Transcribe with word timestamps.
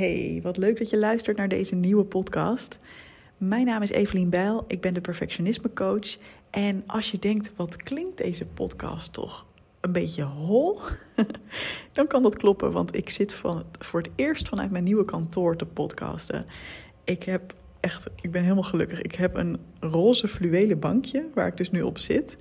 Hey, 0.00 0.40
wat 0.42 0.56
leuk 0.56 0.78
dat 0.78 0.90
je 0.90 0.98
luistert 0.98 1.36
naar 1.36 1.48
deze 1.48 1.74
nieuwe 1.74 2.04
podcast. 2.04 2.78
Mijn 3.36 3.66
naam 3.66 3.82
is 3.82 3.90
Evelien 3.90 4.30
Bijl, 4.30 4.64
ik 4.66 4.80
ben 4.80 4.94
de 4.94 5.00
perfectionisme 5.00 5.72
coach. 5.72 6.16
En 6.50 6.82
als 6.86 7.10
je 7.10 7.18
denkt, 7.18 7.52
wat 7.56 7.76
klinkt 7.76 8.16
deze 8.16 8.46
podcast 8.46 9.12
toch 9.12 9.46
een 9.80 9.92
beetje 9.92 10.22
hol? 10.22 10.80
Dan 11.92 12.06
kan 12.06 12.22
dat 12.22 12.36
kloppen, 12.36 12.72
want 12.72 12.96
ik 12.96 13.10
zit 13.10 13.32
voor 13.78 14.00
het 14.00 14.10
eerst 14.16 14.48
vanuit 14.48 14.70
mijn 14.70 14.84
nieuwe 14.84 15.04
kantoor 15.04 15.56
te 15.56 15.66
podcasten. 15.66 16.44
Ik 17.04 17.22
heb 17.22 17.54
echt, 17.80 18.06
ik 18.20 18.30
ben 18.30 18.42
helemaal 18.42 18.62
gelukkig. 18.62 19.02
Ik 19.02 19.14
heb 19.14 19.34
een 19.34 19.58
roze 19.80 20.28
fluwelen 20.28 20.78
bankje 20.78 21.26
waar 21.34 21.46
ik 21.46 21.56
dus 21.56 21.70
nu 21.70 21.82
op 21.82 21.98
zit. 21.98 22.36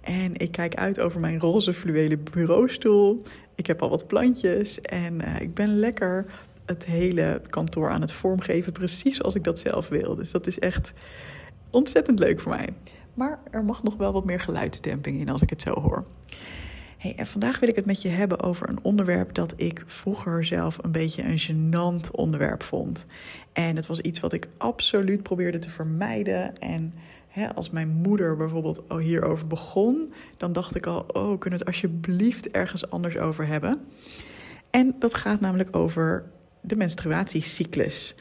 En 0.00 0.36
ik 0.36 0.52
kijk 0.52 0.74
uit 0.74 1.00
over 1.00 1.20
mijn 1.20 1.40
roze 1.40 1.72
fluwelen 1.72 2.22
bureaustoel. 2.32 3.22
Ik 3.54 3.66
heb 3.66 3.82
al 3.82 3.88
wat 3.88 4.06
plantjes 4.06 4.80
en 4.80 5.20
uh, 5.20 5.40
ik 5.40 5.54
ben 5.54 5.78
lekker 5.78 6.26
het 6.68 6.86
hele 6.86 7.40
kantoor 7.48 7.90
aan 7.90 8.00
het 8.00 8.12
vormgeven, 8.12 8.72
precies 8.72 9.16
zoals 9.16 9.34
ik 9.34 9.44
dat 9.44 9.58
zelf 9.58 9.88
wil. 9.88 10.14
Dus 10.14 10.30
dat 10.30 10.46
is 10.46 10.58
echt 10.58 10.92
ontzettend 11.70 12.18
leuk 12.18 12.40
voor 12.40 12.52
mij. 12.52 12.68
Maar 13.14 13.38
er 13.50 13.64
mag 13.64 13.82
nog 13.82 13.96
wel 13.96 14.12
wat 14.12 14.24
meer 14.24 14.40
geluidsdemping 14.40 15.20
in 15.20 15.28
als 15.28 15.42
ik 15.42 15.50
het 15.50 15.62
zo 15.62 15.72
hoor. 15.72 16.04
Hey, 16.98 17.14
en 17.16 17.26
vandaag 17.26 17.60
wil 17.60 17.68
ik 17.68 17.76
het 17.76 17.86
met 17.86 18.02
je 18.02 18.08
hebben 18.08 18.40
over 18.40 18.68
een 18.68 18.78
onderwerp 18.82 19.34
dat 19.34 19.54
ik 19.56 19.84
vroeger 19.86 20.44
zelf 20.44 20.78
een 20.82 20.92
beetje 20.92 21.22
een 21.22 21.38
gênant 21.38 22.10
onderwerp 22.10 22.62
vond. 22.62 23.06
En 23.52 23.76
het 23.76 23.86
was 23.86 24.00
iets 24.00 24.20
wat 24.20 24.32
ik 24.32 24.48
absoluut 24.56 25.22
probeerde 25.22 25.58
te 25.58 25.70
vermijden. 25.70 26.58
En 26.58 26.94
hè, 27.28 27.54
als 27.54 27.70
mijn 27.70 27.88
moeder 27.88 28.36
bijvoorbeeld 28.36 28.82
hierover 29.00 29.46
begon, 29.46 30.12
dan 30.36 30.52
dacht 30.52 30.74
ik 30.74 30.86
al: 30.86 30.98
oh, 31.00 31.38
kunnen 31.38 31.58
we 31.58 31.64
het 31.64 31.66
alsjeblieft 31.66 32.50
ergens 32.50 32.90
anders 32.90 33.16
over 33.16 33.46
hebben? 33.46 33.80
En 34.70 34.94
dat 34.98 35.14
gaat 35.14 35.40
namelijk 35.40 35.76
over 35.76 36.24
de 36.60 36.76
menstruatiecyclus. 36.76 38.14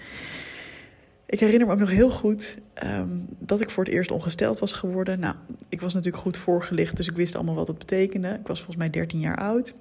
Ik 1.26 1.40
herinner 1.40 1.68
me 1.68 1.74
ook 1.74 1.80
nog 1.80 1.90
heel 1.90 2.10
goed 2.10 2.58
um, 2.84 3.26
dat 3.40 3.62
ik 3.62 3.70
voor 3.70 3.84
het 3.84 3.94
eerst 3.94 4.12
ongesteld 4.12 4.60
was 4.60 4.74
geworden. 4.74 5.20
Nou, 5.20 5.36
ik 5.70 5.82
was 5.82 5.94
natuurlijk 5.94 6.24
goed 6.24 6.38
voorgelicht, 6.38 6.98
dus 6.98 7.08
ik 7.08 7.16
wist 7.16 7.36
allemaal 7.36 7.56
wat 7.56 7.68
het 7.68 7.78
betekende. 7.78 8.28
Ik 8.28 8.48
was 8.48 8.58
volgens 8.58 8.78
mij 8.78 8.90
13 8.90 9.20
jaar 9.20 9.38
oud. 9.38 9.76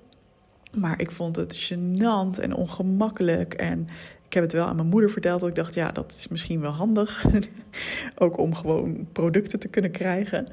Maar 0.75 1.01
ik 1.01 1.11
vond 1.11 1.37
het 1.37 1.73
gênant 1.73 2.41
en 2.41 2.55
ongemakkelijk. 2.55 3.55
En 3.55 3.87
ik 4.27 4.33
heb 4.33 4.43
het 4.43 4.53
wel 4.53 4.67
aan 4.67 4.77
mijn 4.77 4.89
moeder 4.89 5.11
verteld. 5.11 5.41
Dat 5.41 5.49
ik 5.49 5.55
dacht, 5.55 5.75
ja, 5.75 5.93
dat 5.93 6.13
is 6.19 6.29
misschien 6.29 6.61
wel 6.61 6.71
handig. 6.71 7.25
ook 8.15 8.39
om 8.39 8.55
gewoon 8.55 9.09
producten 9.13 9.59
te 9.59 9.69
kunnen 9.69 9.91
krijgen. 9.91 10.47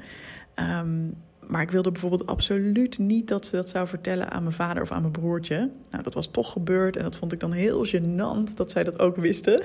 Um, 0.80 1.14
maar 1.48 1.62
ik 1.62 1.70
wilde 1.70 1.90
bijvoorbeeld 1.90 2.26
absoluut 2.26 2.98
niet 2.98 3.28
dat 3.28 3.46
ze 3.46 3.56
dat 3.56 3.68
zou 3.68 3.86
vertellen 3.86 4.30
aan 4.30 4.42
mijn 4.42 4.54
vader 4.54 4.82
of 4.82 4.92
aan 4.92 5.00
mijn 5.00 5.12
broertje. 5.12 5.70
Nou, 5.90 6.02
dat 6.02 6.14
was 6.14 6.30
toch 6.30 6.52
gebeurd 6.52 6.96
en 6.96 7.02
dat 7.02 7.16
vond 7.16 7.32
ik 7.32 7.40
dan 7.40 7.52
heel 7.52 7.86
gênant 7.86 8.54
dat 8.54 8.70
zij 8.70 8.84
dat 8.84 8.98
ook 8.98 9.16
wisten. 9.16 9.62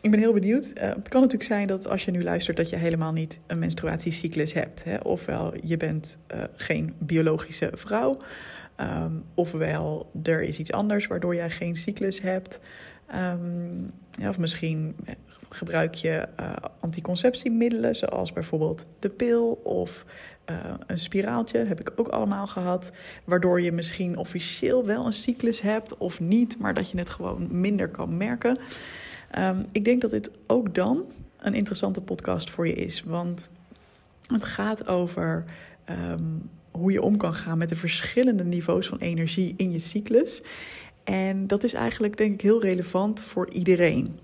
Ik 0.00 0.10
ben 0.10 0.20
heel 0.20 0.32
benieuwd. 0.32 0.72
Uh, 0.74 0.82
het 0.82 1.08
kan 1.08 1.20
natuurlijk 1.20 1.50
zijn 1.50 1.66
dat 1.66 1.88
als 1.88 2.04
je 2.04 2.10
nu 2.10 2.22
luistert 2.22 2.56
dat 2.56 2.70
je 2.70 2.76
helemaal 2.76 3.12
niet 3.12 3.40
een 3.46 3.58
menstruatiecyclus 3.58 4.52
hebt. 4.52 4.84
Hè? 4.84 4.96
Ofwel 4.96 5.54
je 5.62 5.76
bent 5.76 6.18
uh, 6.34 6.42
geen 6.54 6.94
biologische 6.98 7.70
vrouw. 7.72 8.18
Um, 8.80 9.24
ofwel 9.34 10.10
er 10.22 10.42
is 10.42 10.58
iets 10.58 10.72
anders 10.72 11.06
waardoor 11.06 11.34
jij 11.34 11.50
geen 11.50 11.76
cyclus 11.76 12.20
hebt. 12.20 12.60
Um, 13.14 13.90
ja, 14.10 14.28
of 14.28 14.38
misschien 14.38 14.96
gebruik 15.48 15.94
je 15.94 16.28
anticonceptiemiddelen, 16.80 17.96
zoals 17.96 18.32
bijvoorbeeld 18.32 18.86
de 18.98 19.08
pil 19.08 19.60
of 19.64 20.04
uh, 20.50 20.56
een 20.86 20.98
spiraaltje. 20.98 21.58
Heb 21.58 21.80
ik 21.80 21.92
ook 21.96 22.08
allemaal 22.08 22.46
gehad. 22.46 22.90
Waardoor 23.24 23.60
je 23.60 23.72
misschien 23.72 24.16
officieel 24.16 24.84
wel 24.84 25.06
een 25.06 25.12
cyclus 25.12 25.60
hebt 25.60 25.96
of 25.96 26.20
niet, 26.20 26.58
maar 26.58 26.74
dat 26.74 26.90
je 26.90 26.98
het 26.98 27.10
gewoon 27.10 27.60
minder 27.60 27.88
kan 27.88 28.16
merken. 28.16 28.58
Um, 29.38 29.66
ik 29.72 29.84
denk 29.84 30.00
dat 30.00 30.10
dit 30.10 30.30
ook 30.46 30.74
dan 30.74 31.04
een 31.38 31.54
interessante 31.54 32.00
podcast 32.00 32.50
voor 32.50 32.66
je 32.66 32.74
is. 32.74 33.02
Want 33.02 33.48
het 34.26 34.44
gaat 34.44 34.88
over 34.88 35.44
um, 36.10 36.50
hoe 36.70 36.92
je 36.92 37.02
om 37.02 37.16
kan 37.16 37.34
gaan 37.34 37.58
met 37.58 37.68
de 37.68 37.76
verschillende 37.76 38.44
niveaus 38.44 38.86
van 38.86 38.98
energie 38.98 39.54
in 39.56 39.72
je 39.72 39.78
cyclus. 39.78 40.42
En 41.04 41.46
dat 41.46 41.64
is 41.64 41.72
eigenlijk, 41.72 42.16
denk 42.16 42.34
ik, 42.34 42.40
heel 42.40 42.60
relevant 42.60 43.22
voor 43.22 43.50
iedereen. 43.50 44.18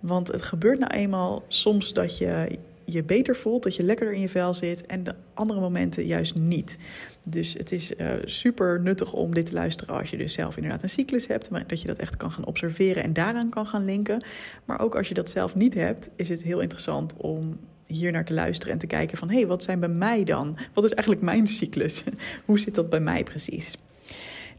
Want 0.00 0.28
het 0.28 0.42
gebeurt 0.42 0.78
nou 0.78 0.92
eenmaal 0.92 1.44
soms 1.48 1.92
dat 1.92 2.18
je 2.18 2.58
je 2.92 3.02
beter 3.02 3.36
voelt, 3.36 3.62
dat 3.62 3.76
je 3.76 3.82
lekkerder 3.82 4.14
in 4.14 4.20
je 4.20 4.28
vel 4.28 4.54
zit 4.54 4.86
en 4.86 5.04
de 5.04 5.14
andere 5.34 5.60
momenten 5.60 6.06
juist 6.06 6.34
niet. 6.34 6.78
Dus 7.22 7.52
het 7.52 7.72
is 7.72 7.92
uh, 7.96 8.10
super 8.24 8.80
nuttig 8.80 9.12
om 9.12 9.34
dit 9.34 9.46
te 9.46 9.52
luisteren 9.52 9.98
als 9.98 10.10
je 10.10 10.16
dus 10.16 10.32
zelf 10.32 10.56
inderdaad 10.56 10.82
een 10.82 10.90
cyclus 10.90 11.26
hebt, 11.26 11.50
maar 11.50 11.66
dat 11.66 11.80
je 11.80 11.86
dat 11.86 11.98
echt 11.98 12.16
kan 12.16 12.30
gaan 12.30 12.46
observeren 12.46 13.02
en 13.02 13.12
daaraan 13.12 13.48
kan 13.48 13.66
gaan 13.66 13.84
linken. 13.84 14.24
Maar 14.64 14.80
ook 14.80 14.96
als 14.96 15.08
je 15.08 15.14
dat 15.14 15.30
zelf 15.30 15.54
niet 15.54 15.74
hebt, 15.74 16.10
is 16.16 16.28
het 16.28 16.42
heel 16.42 16.60
interessant 16.60 17.16
om 17.16 17.58
hier 17.86 18.12
naar 18.12 18.24
te 18.24 18.34
luisteren 18.34 18.72
en 18.72 18.78
te 18.78 18.86
kijken 18.86 19.18
van 19.18 19.28
hé, 19.28 19.36
hey, 19.36 19.46
wat 19.46 19.62
zijn 19.62 19.80
bij 19.80 19.88
mij 19.88 20.24
dan? 20.24 20.56
Wat 20.72 20.84
is 20.84 20.92
eigenlijk 20.92 21.24
mijn 21.24 21.46
cyclus? 21.46 22.02
Hoe 22.44 22.58
zit 22.58 22.74
dat 22.74 22.88
bij 22.88 23.00
mij 23.00 23.22
precies? 23.22 23.74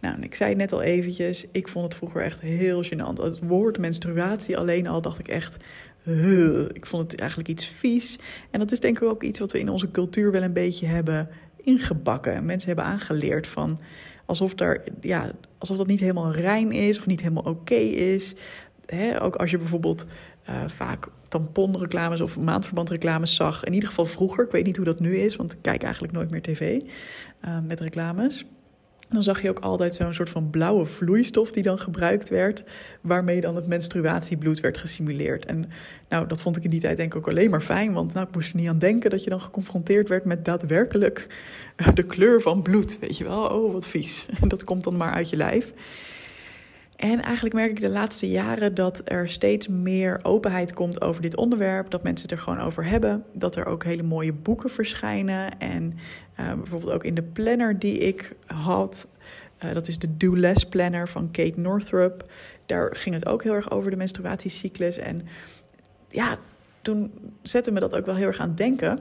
Nou, 0.02 0.22
ik 0.22 0.36
zei 0.36 0.50
het 0.50 0.58
net 0.60 0.72
al 0.72 0.82
eventjes, 0.82 1.46
ik 1.52 1.68
vond 1.68 1.86
het 1.86 1.96
vroeger 1.96 2.22
echt 2.22 2.42
heel 2.42 2.84
gênant. 2.84 3.22
Het 3.22 3.40
woord 3.40 3.78
menstruatie 3.78 4.58
alleen 4.58 4.88
al 4.88 5.02
dacht 5.02 5.20
ik 5.20 5.28
echt, 5.28 5.64
ik 6.74 6.86
vond 6.86 7.12
het 7.12 7.20
eigenlijk 7.20 7.50
iets 7.50 7.66
vies. 7.66 8.18
En 8.52 8.60
dat 8.60 8.72
is 8.72 8.80
denk 8.80 9.00
ik 9.00 9.08
ook 9.08 9.24
iets 9.24 9.40
wat 9.40 9.52
we 9.52 9.60
in 9.60 9.70
onze 9.70 9.92
cultuur 9.92 10.32
wel 10.32 10.44
een 10.44 10.54
beetje 10.54 10.86
hebben 10.86 11.30
ingebakken. 11.56 12.46
Mensen 12.46 12.68
hebben 12.68 12.86
aangeleerd 12.86 13.48
van 13.48 13.80
alsof, 14.26 14.60
er, 14.60 14.84
ja, 15.02 15.32
alsof 15.58 15.78
dat 15.78 15.88
niet 15.88 16.00
helemaal 16.00 16.32
rein 16.32 16.72
is 16.72 16.98
of 16.98 17.06
niet 17.06 17.22
helemaal 17.22 17.44
oké 17.44 17.76
is. 17.76 18.36
ook 19.20 19.36
als 19.36 19.52
je 19.52 19.58
bijvoorbeeld 19.58 20.06
uh, 20.50 20.56
vaak 20.68 21.08
tamponreclames 21.28 22.22
of 22.22 22.40
maandverbandreclames 22.40 23.36
zag. 23.36 23.64
In 23.64 23.74
ieder 23.74 23.90
geval 23.90 24.06
vroeger, 24.06 24.46
ik 24.46 24.52
weet 24.52 24.66
niet 24.66 24.76
hoe 24.76 24.86
dat 24.86 25.00
nu 25.00 25.18
is, 25.18 25.36
want 25.36 25.52
ik 25.52 25.58
kijk 25.62 25.84
eigenlijk 25.84 26.14
nooit 26.14 26.32
meer 26.32 26.42
tv 26.42 26.82
uh, 27.46 27.58
met 27.68 27.80
reclames 27.80 28.46
dan 29.10 29.24
zag 29.24 29.42
je 29.42 29.50
ook 29.50 29.60
altijd 29.60 29.96
zo'n 29.96 30.14
soort 30.14 30.30
van 30.30 30.50
blauwe 30.50 30.86
vloeistof 30.86 31.52
die 31.52 31.64
dan 31.64 31.80
gebruikt 31.80 32.30
werd, 32.30 32.64
waarmee 33.02 33.42
dan 33.42 33.56
het 33.56 33.68
menstruatiebloed 33.68 34.60
werd 34.60 34.78
gesimuleerd. 34.78 35.46
En 35.46 35.70
nou, 36.10 36.28
dat 36.28 36.42
vond 36.42 36.58
ik 36.58 36.64
in 36.64 36.70
die 36.70 36.80
tijd 36.80 36.98
denk 36.98 37.14
ik 37.14 37.18
ook 37.18 37.28
alleen 37.28 37.50
maar 37.50 37.62
fijn, 37.62 37.94
want 37.94 38.14
nou, 38.14 38.28
ik 38.28 38.34
moest 38.34 38.52
er 38.54 38.60
niet 38.60 38.70
aan 38.70 38.80
denken 38.80 39.10
dat 39.10 39.24
je 39.24 39.30
dan 39.30 39.42
geconfronteerd 39.42 40.10
werd 40.10 40.26
met 40.26 40.46
daadwerkelijk 40.46 41.28
de 41.94 42.04
kleur 42.04 42.42
van 42.42 42.62
bloed. 42.62 43.00
Weet 43.00 43.18
je 43.18 43.24
wel, 43.24 43.44
oh 43.44 43.74
wat 43.74 43.88
vies. 43.88 44.28
En 44.42 44.48
dat 44.54 44.64
komt 44.64 44.84
dan 44.84 44.98
maar 44.98 45.14
uit 45.14 45.30
je 45.30 45.38
lijf. 45.38 45.74
En 47.00 47.22
eigenlijk 47.22 47.56
merk 47.56 47.70
ik 47.70 47.82
de 47.82 47.90
laatste 47.90 48.30
jaren 48.30 48.74
dat 48.74 49.02
er 49.04 49.30
steeds 49.30 49.68
meer 49.68 50.20
openheid 50.24 50.74
komt 50.74 51.02
over 51.02 51.22
dit 51.22 51.36
onderwerp. 51.36 51.90
Dat 51.90 52.04
mensen 52.04 52.30
het 52.30 52.38
er 52.38 52.44
gewoon 52.44 52.60
over 52.60 52.86
hebben. 52.86 53.24
Dat 53.34 53.56
er 53.56 53.66
ook 53.66 53.84
hele 53.84 54.04
mooie 54.04 54.34
boeken 54.34 54.70
verschijnen. 54.70 55.60
En 55.60 55.98
uh, 56.40 56.54
bijvoorbeeld 56.54 56.92
ook 56.92 57.04
in 57.04 57.16
de 57.16 57.22
planner 57.22 57.80
die 57.80 57.98
ik 57.98 58.36
had. 58.46 59.08
Uh, 59.66 59.74
dat 59.74 59.88
is 59.88 60.00
de 60.00 60.18
Do 60.18 60.38
Less 60.38 60.64
Planner 60.64 61.10
van 61.10 61.32
Kate 61.32 61.60
Northrup. 61.60 62.32
Daar 62.66 62.96
ging 62.96 63.16
het 63.16 63.26
ook 63.26 63.44
heel 63.44 63.54
erg 63.54 63.72
over 63.72 63.92
de 63.92 63.98
menstruatiecyclus. 63.98 64.98
En 64.98 65.28
ja, 66.10 66.38
toen 66.82 67.12
zette 67.42 67.72
me 67.72 67.80
dat 67.80 67.96
ook 67.96 68.06
wel 68.06 68.16
heel 68.16 68.28
erg 68.28 68.40
aan 68.40 68.48
het 68.48 68.58
denken. 68.58 69.00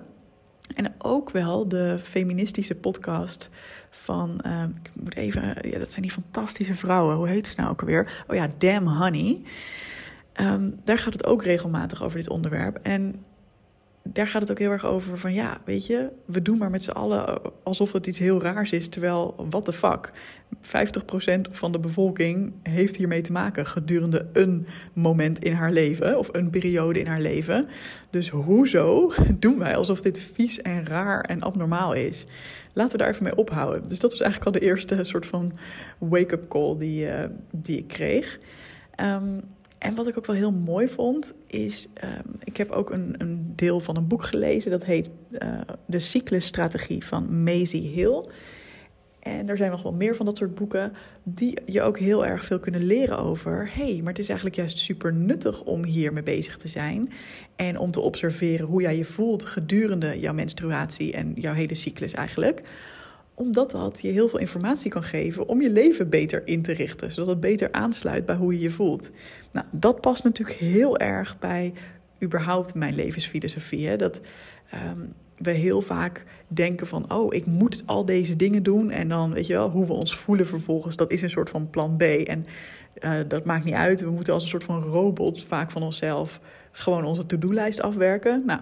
En 0.74 0.94
ook 0.98 1.30
wel 1.30 1.68
de 1.68 1.98
feministische 2.02 2.74
podcast 2.74 3.50
van, 3.90 4.40
uh, 4.46 4.62
ik 4.82 4.90
moet 4.94 5.16
even, 5.16 5.56
ja, 5.70 5.78
dat 5.78 5.90
zijn 5.90 6.02
die 6.02 6.12
fantastische 6.12 6.74
vrouwen. 6.74 7.16
Hoe 7.16 7.28
heet 7.28 7.46
ze 7.46 7.60
nou 7.60 7.70
ook 7.70 7.80
alweer? 7.80 8.24
Oh 8.26 8.36
ja, 8.36 8.50
Damn 8.58 8.86
Honey. 8.86 9.42
Um, 10.40 10.80
daar 10.84 10.98
gaat 10.98 11.12
het 11.12 11.26
ook 11.26 11.42
regelmatig 11.42 12.02
over 12.02 12.18
dit 12.18 12.28
onderwerp. 12.28 12.78
En 12.82 13.24
daar 14.12 14.26
gaat 14.26 14.41
het 14.41 14.50
ook 14.50 14.58
heel 14.58 14.70
erg 14.70 14.84
over 14.84 15.19
van 15.19 15.34
ja, 15.34 15.60
weet 15.64 15.86
je, 15.86 16.08
we 16.24 16.42
doen 16.42 16.58
maar 16.58 16.70
met 16.70 16.82
z'n 16.82 16.91
allen 16.91 17.41
alsof 17.62 17.92
het 17.92 18.06
iets 18.06 18.19
heel 18.19 18.42
raars 18.42 18.72
is. 18.72 18.88
Terwijl, 18.88 19.34
what 19.50 19.64
the 19.64 19.72
fuck, 19.72 20.10
50% 20.56 21.41
van 21.50 21.72
de 21.72 21.78
bevolking 21.78 22.52
heeft 22.62 22.96
hiermee 22.96 23.20
te 23.20 23.32
maken 23.32 23.66
gedurende 23.66 24.26
een 24.32 24.66
moment 24.92 25.44
in 25.44 25.52
haar 25.52 25.72
leven 25.72 26.19
of 26.19 26.28
een 26.32 26.50
periode 26.50 27.00
in 27.00 27.06
haar 27.06 27.20
leven. 27.20 27.66
Dus 28.10 28.28
hoezo 28.28 29.12
doen 29.38 29.58
wij 29.58 29.76
alsof 29.76 30.00
dit 30.00 30.31
vies 30.34 30.62
en 30.62 30.87
raar 30.87 31.20
en 31.20 31.43
abnormaal 31.43 31.93
is? 31.93 32.26
Laten 32.72 32.93
we 32.93 32.99
daar 32.99 33.12
even 33.12 33.25
mee 33.25 33.37
ophouden. 33.37 33.88
Dus 33.88 33.99
dat 33.99 34.10
was 34.10 34.20
eigenlijk 34.20 34.55
al 34.55 34.60
de 34.60 34.66
eerste 34.66 35.05
soort 35.05 35.26
van 35.26 35.52
wake-up 35.99 36.49
call 36.49 36.76
die, 36.78 37.06
uh, 37.06 37.25
die 37.50 37.78
ik 37.78 37.88
kreeg. 37.88 38.38
Um, 39.00 39.40
en 39.78 39.94
wat 39.94 40.06
ik 40.06 40.19
ook 40.19 40.26
wel 40.26 40.36
heel 40.36 40.52
mooi 40.52 40.88
vond, 40.88 41.34
is. 41.46 41.88
Um, 42.04 42.32
ik 42.44 42.56
heb 42.56 42.70
ook 42.70 42.90
een, 42.90 43.14
een, 43.19 43.52
deel 43.56 43.80
van 43.80 43.96
een 43.96 44.06
boek 44.06 44.25
gelezen. 44.25 44.70
Dat 44.70 44.84
heet 44.84 45.10
uh, 45.30 45.60
De 45.86 45.98
Cyclusstrategie 45.98 47.04
van 47.04 47.42
Maisie 47.42 47.88
Hill. 47.88 48.25
En 49.19 49.48
er 49.48 49.56
zijn 49.56 49.70
nog 49.70 49.82
wel 49.82 49.92
meer 49.92 50.16
van 50.16 50.26
dat 50.26 50.36
soort 50.36 50.54
boeken. 50.54 50.92
die 51.22 51.58
je 51.66 51.82
ook 51.82 51.98
heel 51.98 52.26
erg 52.26 52.44
veel 52.44 52.58
kunnen 52.58 52.84
leren 52.84 53.19
over. 53.19 53.70
hey, 53.72 53.98
maar 53.98 54.12
het 54.12 54.19
is 54.19 54.28
eigenlijk 54.28 54.56
juist 54.56 54.78
super 54.78 55.14
nuttig 55.14 55.62
om 55.62 55.84
hiermee 55.84 56.22
bezig 56.22 56.56
te 56.56 56.69
zijn. 56.69 57.12
En 57.56 57.78
om 57.78 57.90
te 57.90 58.00
observeren 58.00 58.66
hoe 58.66 58.82
jij 58.82 58.96
je 58.96 59.04
voelt 59.04 59.44
gedurende 59.44 60.20
jouw 60.20 60.34
menstruatie 60.34 61.12
en 61.12 61.32
jouw 61.34 61.54
hele 61.54 61.74
cyclus 61.74 62.12
eigenlijk 62.12 62.62
Omdat 63.38 63.70
dat 63.70 63.99
je 64.02 64.08
heel 64.08 64.29
veel 64.29 64.38
informatie 64.38 64.90
kan 64.90 65.02
geven 65.02 65.49
om 65.49 65.62
je 65.62 65.70
leven 65.70 66.08
beter 66.08 66.43
in 66.44 66.62
te 66.62 66.73
richten. 66.73 67.12
Zodat 67.12 67.29
het 67.29 67.40
beter 67.40 67.73
aansluit 67.73 68.26
bij 68.26 68.37
hoe 68.37 68.52
je 68.52 68.61
je 68.61 68.70
voelt. 68.70 69.11
Nou, 69.52 69.67
dat 69.70 70.00
past 70.00 70.25
natuurlijk 70.25 70.58
heel 70.58 70.99
erg 70.99 71.38
bij 71.38 71.73
überhaupt 72.23 72.75
mijn 72.75 72.94
levensfilosofie. 72.94 73.96
Dat 73.96 74.20
ehm, 74.70 75.00
we 75.37 75.50
heel 75.50 75.82
vaak 75.82 76.25
denken 76.49 76.87
van, 76.87 77.12
oh, 77.12 77.35
ik 77.35 77.46
moet 77.46 77.82
al 77.87 78.05
deze 78.05 78.37
dingen 78.37 78.62
doen. 78.62 78.90
En 78.90 79.08
dan, 79.08 79.32
weet 79.32 79.46
je 79.46 79.52
wel, 79.52 79.70
hoe 79.70 79.87
we 79.87 79.93
ons 79.93 80.17
voelen 80.17 80.46
vervolgens, 80.46 80.96
dat 80.96 81.11
is 81.11 81.23
een 81.23 81.31
soort 81.31 81.50
van 81.50 81.70
plan 81.70 81.96
B. 81.96 82.02
En 82.02 82.44
uh, 83.00 83.12
dat 83.29 83.44
maakt 83.44 83.64
niet 83.64 83.75
uit. 83.75 84.00
We 84.00 84.11
moeten 84.11 84.32
als 84.32 84.43
een 84.43 84.49
soort 84.49 84.64
van 84.64 84.82
robot 84.82 85.44
vaak 85.44 85.70
van 85.70 85.82
onszelf 85.82 86.41
gewoon 86.73 87.05
onze 87.05 87.26
to-do-lijst 87.26 87.81
afwerken. 87.81 88.43
Nou, 88.46 88.61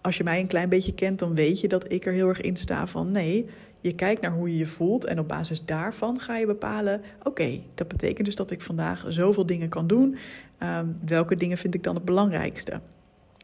als 0.00 0.16
je 0.16 0.24
mij 0.24 0.40
een 0.40 0.46
klein 0.46 0.68
beetje 0.68 0.94
kent, 0.94 1.18
dan 1.18 1.34
weet 1.34 1.60
je 1.60 1.68
dat 1.68 1.92
ik 1.92 2.06
er 2.06 2.12
heel 2.12 2.28
erg 2.28 2.40
in 2.40 2.56
sta 2.56 2.86
van 2.86 3.10
nee. 3.10 3.46
Je 3.80 3.94
kijkt 3.94 4.22
naar 4.22 4.32
hoe 4.32 4.48
je 4.48 4.56
je 4.56 4.66
voelt 4.66 5.04
en 5.04 5.18
op 5.18 5.28
basis 5.28 5.64
daarvan 5.64 6.20
ga 6.20 6.36
je 6.36 6.46
bepalen: 6.46 7.02
oké, 7.22 7.60
dat 7.74 7.88
betekent 7.88 8.24
dus 8.24 8.36
dat 8.36 8.50
ik 8.50 8.60
vandaag 8.60 9.04
zoveel 9.08 9.46
dingen 9.46 9.68
kan 9.68 9.86
doen. 9.86 10.16
Um, 10.62 10.96
welke 11.04 11.36
dingen 11.36 11.58
vind 11.58 11.74
ik 11.74 11.82
dan 11.82 11.94
het 11.94 12.04
belangrijkste? 12.04 12.80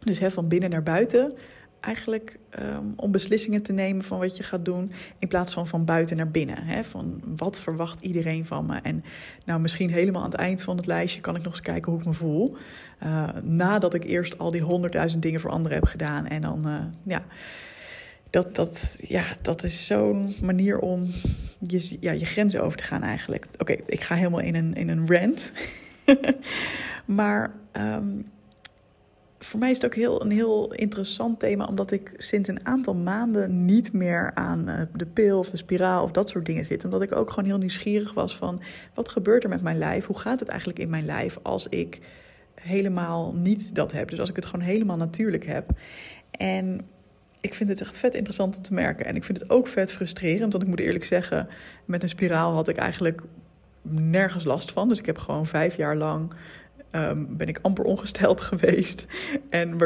Dus 0.05 0.19
van 0.19 0.49
binnen 0.49 0.71
naar 0.71 0.83
buiten 0.83 1.35
eigenlijk 1.85 2.39
um, 2.79 2.93
om 2.97 3.11
beslissingen 3.11 3.63
te 3.63 3.73
nemen 3.73 4.05
van 4.05 4.19
wat 4.19 4.37
je 4.37 4.43
gaat 4.43 4.65
doen, 4.65 4.93
in 5.19 5.29
plaats 5.29 5.55
van 5.55 5.67
van 5.67 5.85
buiten 5.85 6.17
naar 6.17 6.31
binnen. 6.31 6.85
Van 6.85 7.23
wat 7.37 7.61
verwacht 7.61 8.01
iedereen 8.01 8.47
van 8.47 8.67
me? 8.67 8.79
En 8.83 9.05
nou, 9.45 9.61
misschien 9.61 9.91
helemaal 9.91 10.23
aan 10.23 10.31
het 10.31 10.41
eind 10.41 10.63
van 10.63 10.77
het 10.77 10.87
lijstje 10.87 11.21
kan 11.21 11.37
ik 11.37 11.43
nog 11.43 11.53
eens 11.53 11.61
kijken 11.61 11.93
hoe 11.93 12.01
ik 12.01 12.07
me 12.07 12.13
voel. 12.13 12.57
Uh, 13.03 13.29
nadat 13.43 13.95
ik 13.95 14.05
eerst 14.05 14.39
al 14.39 14.51
die 14.51 14.61
honderdduizend 14.61 15.23
dingen 15.23 15.41
voor 15.41 15.51
anderen 15.51 15.77
heb 15.77 15.87
gedaan. 15.87 16.27
En 16.27 16.41
dan, 16.41 16.69
uh, 16.69 16.79
ja, 17.03 17.23
dat, 18.35 18.55
dat, 18.55 18.99
ja, 19.07 19.25
dat 19.43 19.65
is 19.65 19.87
zo'n 19.87 20.35
manier 20.43 20.79
om 20.79 21.11
je, 21.59 21.97
ja, 22.01 22.13
je 22.13 22.25
grenzen 22.25 22.63
over 22.63 22.79
te 22.79 22.85
gaan 22.85 23.03
eigenlijk. 23.03 23.47
Oké, 23.59 23.77
ik 23.87 24.01
ga 24.01 24.15
helemaal 24.15 24.41
in 24.41 24.55
een, 24.55 24.75
in 24.75 24.89
een 24.89 25.07
rant. 25.07 25.53
maar 27.19 27.55
um, 27.73 28.31
voor 29.39 29.61
mij 29.61 29.71
is 29.71 29.77
het 29.77 29.85
ook 29.85 29.95
heel, 29.95 30.23
een 30.23 30.31
heel 30.31 30.73
interessant 30.73 31.39
thema, 31.39 31.65
omdat 31.65 31.91
ik 31.91 32.15
sinds 32.17 32.49
een 32.49 32.67
aantal 32.67 32.95
maanden 32.95 33.65
niet 33.65 33.93
meer 33.93 34.31
aan 34.35 34.69
eh, 34.69 34.81
de 34.93 35.07
pil 35.07 35.39
of 35.39 35.51
de 35.51 35.57
spiraal 35.57 36.05
of 36.05 36.11
dat 36.11 36.29
soort 36.29 36.47
dingen 36.47 36.65
zit. 36.65 36.85
Omdat 36.85 37.03
ik 37.03 37.17
ook 37.17 37.31
gewoon 37.31 37.49
heel 37.49 37.59
nieuwsgierig 37.59 38.15
was 38.15 38.37
van 38.37 38.63
wat 38.95 39.09
gebeurt 39.09 39.43
er 39.43 39.49
met 39.49 39.63
mijn 39.63 39.79
lijf? 39.79 40.07
Hoe 40.07 40.19
gaat 40.19 40.41
het 40.41 40.49
eigenlijk 40.49 40.79
in 40.79 40.91
mijn 40.91 41.05
lijf 41.05 41.39
als 41.43 41.69
ik 41.69 42.01
helemaal 42.55 43.35
niet 43.35 43.75
dat 43.75 43.93
heb? 43.93 44.09
Dus 44.09 44.21
als 44.21 44.31
ik 44.31 44.37
het 44.37 44.47
gewoon 44.47 44.67
helemaal 44.67 44.97
natuurlijk 44.97 45.47
heb. 45.47 45.71
En 46.31 46.81
ik 47.45 47.55
vind 47.55 47.69
het 47.69 47.81
echt 47.81 47.99
vet 47.99 48.15
interessant 48.15 48.57
om 48.57 48.63
te 48.63 48.75
merken. 48.75 49.07
En 49.07 49.15
ik 49.15 49.25
vind 49.25 49.41
het 49.41 49.51
ook 49.51 49.67
vet 49.67 49.93
frustrerend, 49.93 50.53
want 50.53 50.65
ik 50.65 50.69
moet 50.69 50.81
eerlijk 50.81 51.05
zeggen, 51.05 51.49
met 51.85 52.03
een 52.03 52.09
spiraal 52.09 52.53
had 52.53 52.69
ik 52.69 52.77
eigenlijk 52.77 53.23
nergens 53.91 54.45
last 54.45 54.73
van. 54.73 54.89
Dus 54.89 54.99
ik 54.99 55.07
heb 55.07 55.19
gewoon 55.19 55.47
vijf 55.47 55.77
jaar 55.77 55.97
lang 55.97 56.33
um, 56.91 57.37
ben 57.37 57.49
ik 57.49 57.59
amper 57.63 57.85
ongesteld 57.85 58.41
geweest. 58.51 59.07
En 59.51 59.79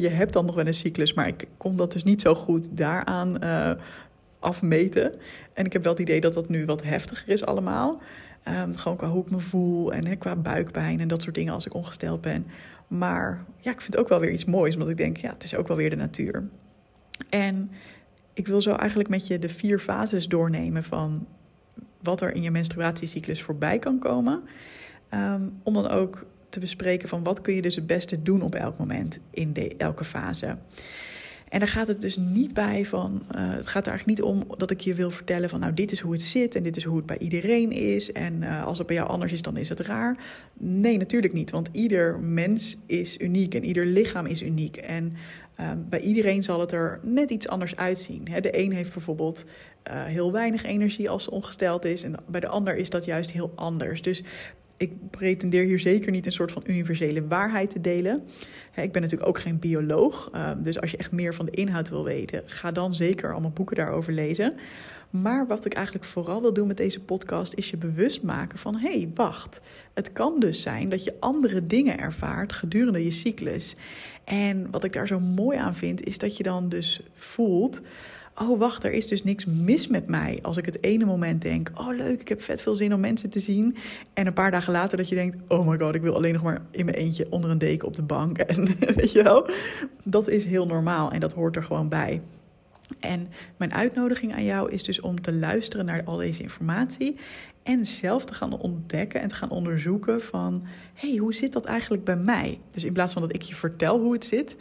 je 0.00 0.08
hebt 0.08 0.32
dan 0.32 0.46
nog 0.46 0.54
wel 0.54 0.66
een 0.66 0.74
cyclus, 0.74 1.14
maar 1.14 1.26
ik 1.26 1.44
kon 1.56 1.76
dat 1.76 1.92
dus 1.92 2.04
niet 2.04 2.20
zo 2.20 2.34
goed 2.34 2.76
daaraan 2.76 3.44
uh, 3.44 3.70
afmeten. 4.38 5.18
En 5.52 5.64
ik 5.64 5.72
heb 5.72 5.82
wel 5.82 5.92
het 5.92 6.00
idee 6.00 6.20
dat 6.20 6.34
dat 6.34 6.48
nu 6.48 6.64
wat 6.64 6.82
heftiger 6.82 7.28
is 7.28 7.44
allemaal. 7.44 8.00
Um, 8.48 8.76
gewoon 8.76 8.96
qua 8.96 9.08
hoe 9.08 9.24
ik 9.24 9.30
me 9.30 9.38
voel 9.38 9.92
en 9.92 10.18
qua 10.18 10.36
buikpijn 10.36 11.00
en 11.00 11.08
dat 11.08 11.22
soort 11.22 11.34
dingen 11.34 11.54
als 11.54 11.66
ik 11.66 11.74
ongesteld 11.74 12.20
ben. 12.20 12.46
Maar 12.88 13.44
ja, 13.60 13.70
ik 13.70 13.80
vind 13.80 13.92
het 13.92 14.02
ook 14.02 14.08
wel 14.08 14.20
weer 14.20 14.30
iets 14.30 14.44
moois, 14.44 14.74
omdat 14.74 14.90
ik 14.90 14.96
denk, 14.96 15.16
ja, 15.16 15.32
het 15.32 15.44
is 15.44 15.54
ook 15.54 15.68
wel 15.68 15.76
weer 15.76 15.90
de 15.90 15.96
natuur. 15.96 16.48
En 17.28 17.70
ik 18.32 18.46
wil 18.46 18.60
zo 18.60 18.74
eigenlijk 18.74 19.08
met 19.08 19.26
je 19.26 19.38
de 19.38 19.48
vier 19.48 19.78
fases 19.78 20.28
doornemen 20.28 20.84
van 20.84 21.26
wat 22.02 22.20
er 22.20 22.34
in 22.34 22.42
je 22.42 22.50
menstruatiecyclus 22.50 23.42
voorbij 23.42 23.78
kan 23.78 23.98
komen. 23.98 24.42
Um, 25.14 25.60
om 25.62 25.74
dan 25.74 25.88
ook 25.88 26.26
te 26.48 26.60
bespreken 26.60 27.08
van 27.08 27.22
wat 27.22 27.40
kun 27.40 27.54
je 27.54 27.62
dus 27.62 27.74
het 27.74 27.86
beste 27.86 28.22
doen 28.22 28.42
op 28.42 28.54
elk 28.54 28.78
moment 28.78 29.18
in 29.30 29.52
de, 29.52 29.76
elke 29.76 30.04
fase. 30.04 30.56
En 31.48 31.58
daar 31.58 31.68
gaat 31.68 31.86
het 31.86 32.00
dus 32.00 32.16
niet 32.16 32.54
bij 32.54 32.86
van, 32.86 33.22
uh, 33.34 33.50
het 33.50 33.66
gaat 33.66 33.86
er 33.86 33.92
eigenlijk 33.92 34.18
niet 34.18 34.28
om 34.28 34.44
dat 34.56 34.70
ik 34.70 34.80
je 34.80 34.94
wil 34.94 35.10
vertellen 35.10 35.48
van 35.48 35.60
nou 35.60 35.74
dit 35.74 35.92
is 35.92 36.00
hoe 36.00 36.12
het 36.12 36.22
zit 36.22 36.54
en 36.54 36.62
dit 36.62 36.76
is 36.76 36.84
hoe 36.84 36.96
het 36.96 37.06
bij 37.06 37.18
iedereen 37.18 37.72
is 37.72 38.12
en 38.12 38.42
uh, 38.42 38.64
als 38.64 38.78
het 38.78 38.86
bij 38.86 38.96
jou 38.96 39.08
anders 39.08 39.32
is 39.32 39.42
dan 39.42 39.56
is 39.56 39.68
het 39.68 39.80
raar. 39.80 40.16
Nee, 40.52 40.96
natuurlijk 40.98 41.32
niet, 41.32 41.50
want 41.50 41.68
ieder 41.72 42.20
mens 42.20 42.76
is 42.86 43.20
uniek 43.20 43.54
en 43.54 43.64
ieder 43.64 43.86
lichaam 43.86 44.26
is 44.26 44.42
uniek 44.42 44.76
en 44.76 45.16
uh, 45.60 45.70
bij 45.88 46.00
iedereen 46.00 46.42
zal 46.42 46.60
het 46.60 46.72
er 46.72 47.00
net 47.02 47.30
iets 47.30 47.48
anders 47.48 47.76
uitzien. 47.76 48.24
De 48.40 48.58
een 48.58 48.72
heeft 48.72 48.92
bijvoorbeeld 48.92 49.44
uh, 49.90 50.04
heel 50.04 50.32
weinig 50.32 50.64
energie 50.64 51.10
als 51.10 51.24
ze 51.24 51.30
ongesteld 51.30 51.84
is 51.84 52.02
en 52.02 52.14
bij 52.28 52.40
de 52.40 52.48
ander 52.48 52.76
is 52.76 52.90
dat 52.90 53.04
juist 53.04 53.32
heel 53.32 53.52
anders. 53.54 54.02
Dus 54.02 54.22
ik 54.76 55.10
pretendeer 55.10 55.64
hier 55.64 55.78
zeker 55.78 56.10
niet 56.10 56.26
een 56.26 56.32
soort 56.32 56.52
van 56.52 56.62
universele 56.66 57.26
waarheid 57.26 57.70
te 57.70 57.80
delen. 57.80 58.22
Ik 58.74 58.92
ben 58.92 59.02
natuurlijk 59.02 59.28
ook 59.28 59.40
geen 59.40 59.58
bioloog. 59.58 60.28
Ehm, 60.32 60.62
dus 60.62 60.80
als 60.80 60.90
je 60.90 60.96
echt 60.96 61.12
meer 61.12 61.34
van 61.34 61.44
de 61.44 61.50
inhoud 61.50 61.88
wil 61.88 62.04
weten, 62.04 62.42
ga 62.46 62.72
dan 62.72 62.94
zeker 62.94 63.32
allemaal 63.32 63.50
boeken 63.50 63.76
daarover 63.76 64.12
lezen. 64.12 64.54
Maar 65.10 65.46
wat 65.46 65.64
ik 65.64 65.74
eigenlijk 65.74 66.04
vooral 66.04 66.40
wil 66.40 66.52
doen 66.52 66.66
met 66.66 66.76
deze 66.76 67.00
podcast 67.00 67.54
is 67.54 67.70
je 67.70 67.76
bewust 67.76 68.22
maken 68.22 68.58
van: 68.58 68.76
hé, 68.76 68.98
hey, 68.98 69.10
wacht. 69.14 69.60
Het 69.94 70.12
kan 70.12 70.40
dus 70.40 70.62
zijn 70.62 70.88
dat 70.88 71.04
je 71.04 71.16
andere 71.20 71.66
dingen 71.66 71.98
ervaart 71.98 72.52
gedurende 72.52 73.04
je 73.04 73.10
cyclus. 73.10 73.74
En 74.24 74.70
wat 74.70 74.84
ik 74.84 74.92
daar 74.92 75.06
zo 75.06 75.20
mooi 75.20 75.58
aan 75.58 75.74
vind, 75.74 76.04
is 76.04 76.18
dat 76.18 76.36
je 76.36 76.42
dan 76.42 76.68
dus 76.68 77.00
voelt 77.14 77.80
oh 78.40 78.58
wacht, 78.58 78.84
er 78.84 78.92
is 78.92 79.08
dus 79.08 79.24
niks 79.24 79.44
mis 79.44 79.86
met 79.86 80.06
mij. 80.06 80.38
Als 80.42 80.56
ik 80.56 80.66
het 80.66 80.82
ene 80.82 81.04
moment 81.04 81.42
denk, 81.42 81.70
oh 81.74 81.96
leuk, 81.96 82.20
ik 82.20 82.28
heb 82.28 82.42
vet 82.42 82.62
veel 82.62 82.74
zin 82.74 82.94
om 82.94 83.00
mensen 83.00 83.30
te 83.30 83.38
zien. 83.38 83.76
En 84.12 84.26
een 84.26 84.32
paar 84.32 84.50
dagen 84.50 84.72
later 84.72 84.96
dat 84.96 85.08
je 85.08 85.14
denkt, 85.14 85.36
oh 85.48 85.68
my 85.68 85.78
god, 85.78 85.94
ik 85.94 86.02
wil 86.02 86.14
alleen 86.14 86.32
nog 86.32 86.42
maar 86.42 86.62
in 86.70 86.84
mijn 86.84 86.96
eentje 86.96 87.26
onder 87.30 87.50
een 87.50 87.58
deken 87.58 87.88
op 87.88 87.96
de 87.96 88.02
bank. 88.02 88.38
En 88.46 88.64
weet 88.94 89.12
je 89.12 89.22
wel, 89.22 89.48
dat 90.04 90.28
is 90.28 90.44
heel 90.44 90.66
normaal 90.66 91.10
en 91.10 91.20
dat 91.20 91.32
hoort 91.32 91.56
er 91.56 91.62
gewoon 91.62 91.88
bij. 91.88 92.22
En 93.00 93.28
mijn 93.56 93.74
uitnodiging 93.74 94.34
aan 94.34 94.44
jou 94.44 94.70
is 94.70 94.82
dus 94.82 95.00
om 95.00 95.20
te 95.20 95.32
luisteren 95.32 95.86
naar 95.86 96.02
al 96.04 96.16
deze 96.16 96.42
informatie 96.42 97.16
en 97.62 97.86
zelf 97.86 98.24
te 98.24 98.34
gaan 98.34 98.58
ontdekken 98.58 99.20
en 99.20 99.28
te 99.28 99.34
gaan 99.34 99.50
onderzoeken 99.50 100.22
van, 100.22 100.62
hey, 100.94 101.16
hoe 101.16 101.34
zit 101.34 101.52
dat 101.52 101.64
eigenlijk 101.64 102.04
bij 102.04 102.16
mij? 102.16 102.60
Dus 102.70 102.84
in 102.84 102.92
plaats 102.92 103.12
van 103.12 103.22
dat 103.22 103.34
ik 103.34 103.42
je 103.42 103.54
vertel 103.54 104.00
hoe 104.00 104.12
het 104.12 104.24
zit, 104.24 104.56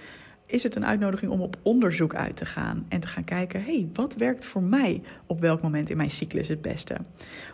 is 0.46 0.64
het 0.64 0.76
een 0.76 0.86
uitnodiging 0.86 1.32
om 1.32 1.42
op 1.42 1.58
onderzoek 1.62 2.16
uit 2.16 2.38
te 2.38 2.46
gaan 2.46 2.86
en 2.90 3.00
te 3.00 3.08
gaan 3.08 3.24
kijken: 3.24 3.64
hé, 3.64 3.76
hey, 3.76 3.88
wat 3.94 4.16
werkt 4.16 4.46
voor 4.46 4.64
mij 4.64 5.02
op 5.26 5.40
welk 5.40 5.62
moment 5.62 5.90
in 5.90 5.98
mijn 5.98 6.12
cyclus 6.12 6.48
het 6.48 6.62
beste? 6.62 6.96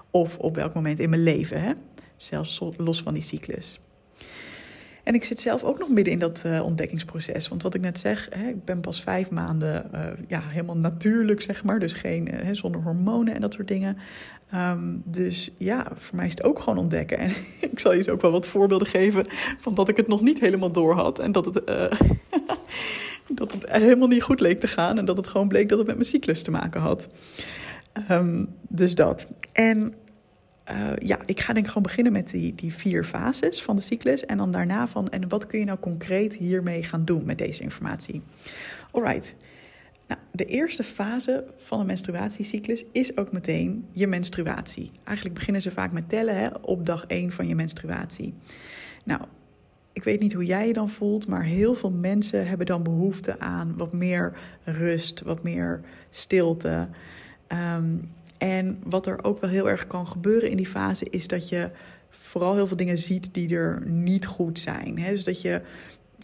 Of 0.10 0.38
op 0.38 0.56
welk 0.56 0.74
moment 0.74 1.00
in 1.00 1.10
mijn 1.10 1.24
leven, 1.24 1.62
hè? 1.62 1.72
zelfs 2.18 2.62
los 2.78 3.02
van 3.02 3.14
die 3.14 3.24
cyclus. 3.24 3.80
En 5.04 5.14
ik 5.14 5.24
zit 5.24 5.40
zelf 5.40 5.64
ook 5.64 5.80
nog 5.80 5.90
midden 5.90 6.14
in 6.14 6.20
dat 6.20 6.44
uh, 6.46 6.64
ontdekkingsproces. 6.64 7.48
Want 7.48 7.64
wat 7.64 7.74
ik 7.74 7.82
net 7.82 8.00
zeg, 8.00 8.28
hè, 8.30 8.48
ik 8.48 8.66
ben 8.66 8.80
pas 8.80 9.02
vijf 9.02 9.30
maanden 9.30 9.90
uh, 9.94 10.02
ja, 10.28 10.42
helemaal 10.44 10.78
natuurlijk, 10.78 11.42
zeg 11.42 11.64
maar. 11.64 11.80
Dus 11.80 11.94
geen, 11.94 12.34
uh, 12.34 12.50
zonder 12.52 12.82
hormonen 12.82 13.34
en 13.34 13.42
dat 13.42 13.54
soort 13.54 13.68
dingen. 13.68 13.98
Um, 14.56 15.02
dus 15.06 15.52
ja, 15.58 15.88
voor 15.96 16.16
mij 16.16 16.26
is 16.26 16.32
het 16.32 16.44
ook 16.44 16.60
gewoon 16.60 16.80
ontdekken. 16.80 17.18
En 17.18 17.32
ik 17.72 17.80
zal 17.80 17.92
je 17.92 17.98
dus 17.98 18.10
ook 18.10 18.22
wel 18.22 18.32
wat 18.32 18.46
voorbeelden 18.46 18.88
geven 18.88 19.26
van 19.58 19.74
dat 19.76 19.90
ik 19.90 19.98
het 19.98 20.08
nog 20.08 20.22
niet 20.22 20.40
helemaal 20.40 20.72
door 20.72 20.94
had. 20.94 21.20
En 21.20 21.32
dat 21.32 21.46
het, 21.46 21.64
dat 23.40 23.52
het 23.52 23.66
helemaal 23.70 24.08
niet 24.08 24.24
goed 24.24 24.40
leek 24.40 24.60
te 24.60 24.68
gaan. 24.68 24.98
En 24.98 25.06
dat 25.06 25.18
het 25.18 25.28
gewoon 25.28 25.48
bleek 25.48 25.70
dat 25.70 25.78
het 25.78 25.88
met 25.88 25.96
mijn 25.96 26.08
cyclus 26.08 26.44
te 26.44 26.52
maken 26.52 26.82
had. 26.82 27.08
Um, 28.12 28.50
dus 28.68 28.96
dat. 28.96 29.28
En 29.52 29.94
uh, 30.72 30.92
ja, 30.98 31.20
ik 31.26 31.40
ga 31.40 31.54
denk 31.54 31.66
ik 31.66 31.72
gewoon 31.72 31.88
beginnen 31.88 32.14
met 32.14 32.30
die, 32.30 32.56
die 32.56 32.74
vier 32.74 33.04
fases 33.04 33.62
van 33.62 33.76
de 33.76 33.82
cyclus. 33.82 34.26
En 34.26 34.38
dan 34.38 34.52
daarna 34.52 34.88
van, 34.88 35.10
en 35.10 35.30
wat 35.30 35.48
kun 35.48 35.60
je 35.60 35.66
nou 35.66 35.80
concreet 35.80 36.36
hiermee 36.36 36.84
gaan 36.84 37.06
doen 37.06 37.26
met 37.26 37.38
deze 37.38 37.64
informatie? 37.64 38.22
Alright. 38.92 39.36
Nou, 40.08 40.22
de 40.32 40.46
eerste 40.46 40.84
fase 40.84 41.44
van 41.58 41.80
een 41.80 41.86
menstruatiecyclus 41.86 42.84
is 42.92 43.18
ook 43.18 43.32
meteen 43.32 43.86
je 43.92 44.08
menstruatie. 44.08 44.92
Eigenlijk 45.04 45.36
beginnen 45.38 45.62
ze 45.62 45.72
vaak 45.72 45.92
met 45.92 46.10
tellen 46.10 46.36
hè, 46.36 46.48
op 46.62 46.86
dag 46.86 47.06
1 47.08 47.32
van 47.32 47.48
je 47.48 47.56
menstruatie. 47.56 48.34
Nou, 49.04 49.22
ik 49.94 50.04
weet 50.04 50.20
niet 50.20 50.34
hoe 50.34 50.46
jij 50.46 50.68
je 50.68 50.74
dan 50.74 50.90
voelt, 50.90 51.28
maar 51.28 51.44
heel 51.44 51.74
veel 51.74 51.92
mensen 51.92 52.48
hebben 52.48 52.66
dan 52.66 52.84
behoefte 52.84 53.40
aan 53.40 53.74
wat 53.78 53.94
meer 53.94 54.34
rust, 54.64 55.22
wat 55.22 55.44
meer 55.44 55.82
stilte. 56.10 56.88
Um, 57.76 58.10
en 58.38 58.80
wat 58.84 59.08
er 59.08 59.24
ook 59.24 59.42
wel 59.42 59.50
heel 59.50 59.70
erg 59.70 59.88
kan 59.88 60.08
gebeuren 60.08 60.50
in 60.50 60.58
die 60.58 60.68
fase 60.68 61.06
is 61.10 61.28
dat 61.28 61.50
je 61.50 61.70
vooral 62.10 62.56
heel 62.56 62.68
veel 62.68 62.78
dingen 62.78 63.00
ziet 63.00 63.34
die 63.34 63.56
er 63.56 63.84
niet 63.86 64.26
goed 64.26 64.60
zijn. 64.60 65.00
Hè? 65.00 65.12
Dus 65.12 65.24
dat 65.24 65.42
je 65.42 65.62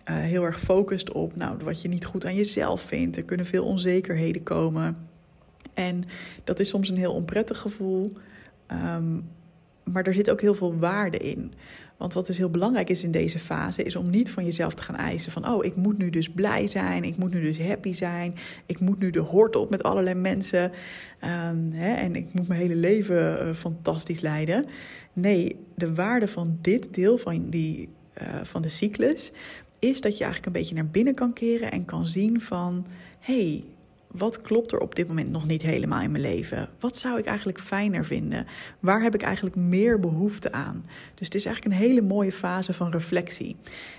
uh, 0.10 0.16
heel 0.16 0.44
erg 0.44 0.60
focust 0.60 1.12
op 1.12 1.36
nou, 1.36 1.58
wat 1.64 1.82
je 1.82 1.88
niet 1.88 2.06
goed 2.06 2.26
aan 2.26 2.36
jezelf 2.36 2.82
vindt. 2.82 3.18
Er 3.18 3.24
kunnen 3.24 3.46
veel 3.46 3.66
onzekerheden 3.66 4.44
komen. 4.44 4.96
En 5.74 6.04
dat 6.44 6.60
is 6.60 6.70
soms 6.70 6.90
een 6.90 6.98
heel 6.98 7.14
onprettig 7.14 7.58
gevoel. 7.58 8.18
Um, 8.72 9.30
maar 9.84 10.04
er 10.04 10.14
zit 10.14 10.30
ook 10.30 10.42
heel 10.42 10.54
veel 10.54 10.78
waarde 10.78 11.18
in. 11.18 11.54
Want 11.98 12.14
wat 12.14 12.26
dus 12.26 12.38
heel 12.38 12.50
belangrijk 12.50 12.90
is 12.90 13.04
in 13.04 13.12
deze 13.12 13.40
fase, 13.40 13.84
is 13.84 13.96
om 13.96 14.10
niet 14.10 14.32
van 14.32 14.46
jezelf 14.46 14.74
te 14.74 14.82
gaan 14.82 14.96
eisen 14.96 15.32
van, 15.32 15.50
oh, 15.50 15.66
ik 15.66 15.76
moet 15.76 15.98
nu 15.98 16.10
dus 16.10 16.30
blij 16.30 16.68
zijn, 16.68 17.04
ik 17.04 17.18
moet 17.18 17.34
nu 17.34 17.42
dus 17.42 17.60
happy 17.60 17.94
zijn, 17.94 18.36
ik 18.66 18.80
moet 18.80 19.00
nu 19.00 19.10
de 19.10 19.20
hoort 19.20 19.56
op 19.56 19.70
met 19.70 19.84
allerlei 19.84 20.16
mensen 20.16 20.64
um, 20.64 21.72
hè, 21.72 21.94
en 21.94 22.16
ik 22.16 22.34
moet 22.34 22.48
mijn 22.48 22.60
hele 22.60 22.76
leven 22.76 23.48
uh, 23.48 23.54
fantastisch 23.54 24.20
leiden. 24.20 24.66
Nee, 25.14 25.56
de 25.76 25.94
waarde 25.94 26.28
van 26.28 26.58
dit 26.62 26.94
deel 26.94 27.18
van, 27.18 27.50
die, 27.50 27.90
uh, 28.22 28.44
van 28.44 28.62
de 28.62 28.70
cyclus 28.70 29.32
is 29.80 30.02
dat 30.02 30.18
je 30.18 30.24
eigenlijk 30.24 30.46
een 30.46 30.62
beetje 30.62 30.76
naar 30.76 30.88
binnen 30.88 31.14
kan 31.14 31.34
keren 31.34 31.72
en 31.72 31.86
kan 31.86 32.08
zien 32.08 32.42
van, 32.42 32.86
hey, 33.20 33.64
wat 34.08 34.42
klopt 34.42 34.72
er 34.72 34.80
op 34.80 34.96
dit 34.96 35.08
moment 35.08 35.30
nog 35.30 35.48
niet 35.48 35.62
helemaal 35.62 36.02
in 36.02 36.12
mijn 36.12 36.24
leven? 36.24 36.70
Wat 36.80 36.98
zou 36.98 37.20
ik 37.20 37.26
eigenlijk 37.26 37.60
fijner 37.60 38.06
vinden? 38.06 38.48
Waar 38.80 39.02
heb 39.02 39.14
ik 39.14 39.22
eigenlijk 39.22 39.56
meer 39.56 40.00
behoefte 40.00 40.52
aan? 40.52 40.86
Dus 41.16 41.26
het 41.26 41.36
is 41.36 41.46
eigenlijk 41.46 41.76
een 41.76 41.88
hele 41.88 42.02
mooie 42.02 42.32
fase 42.32 42.74
van 42.74 42.92
reflectie. 42.92 43.56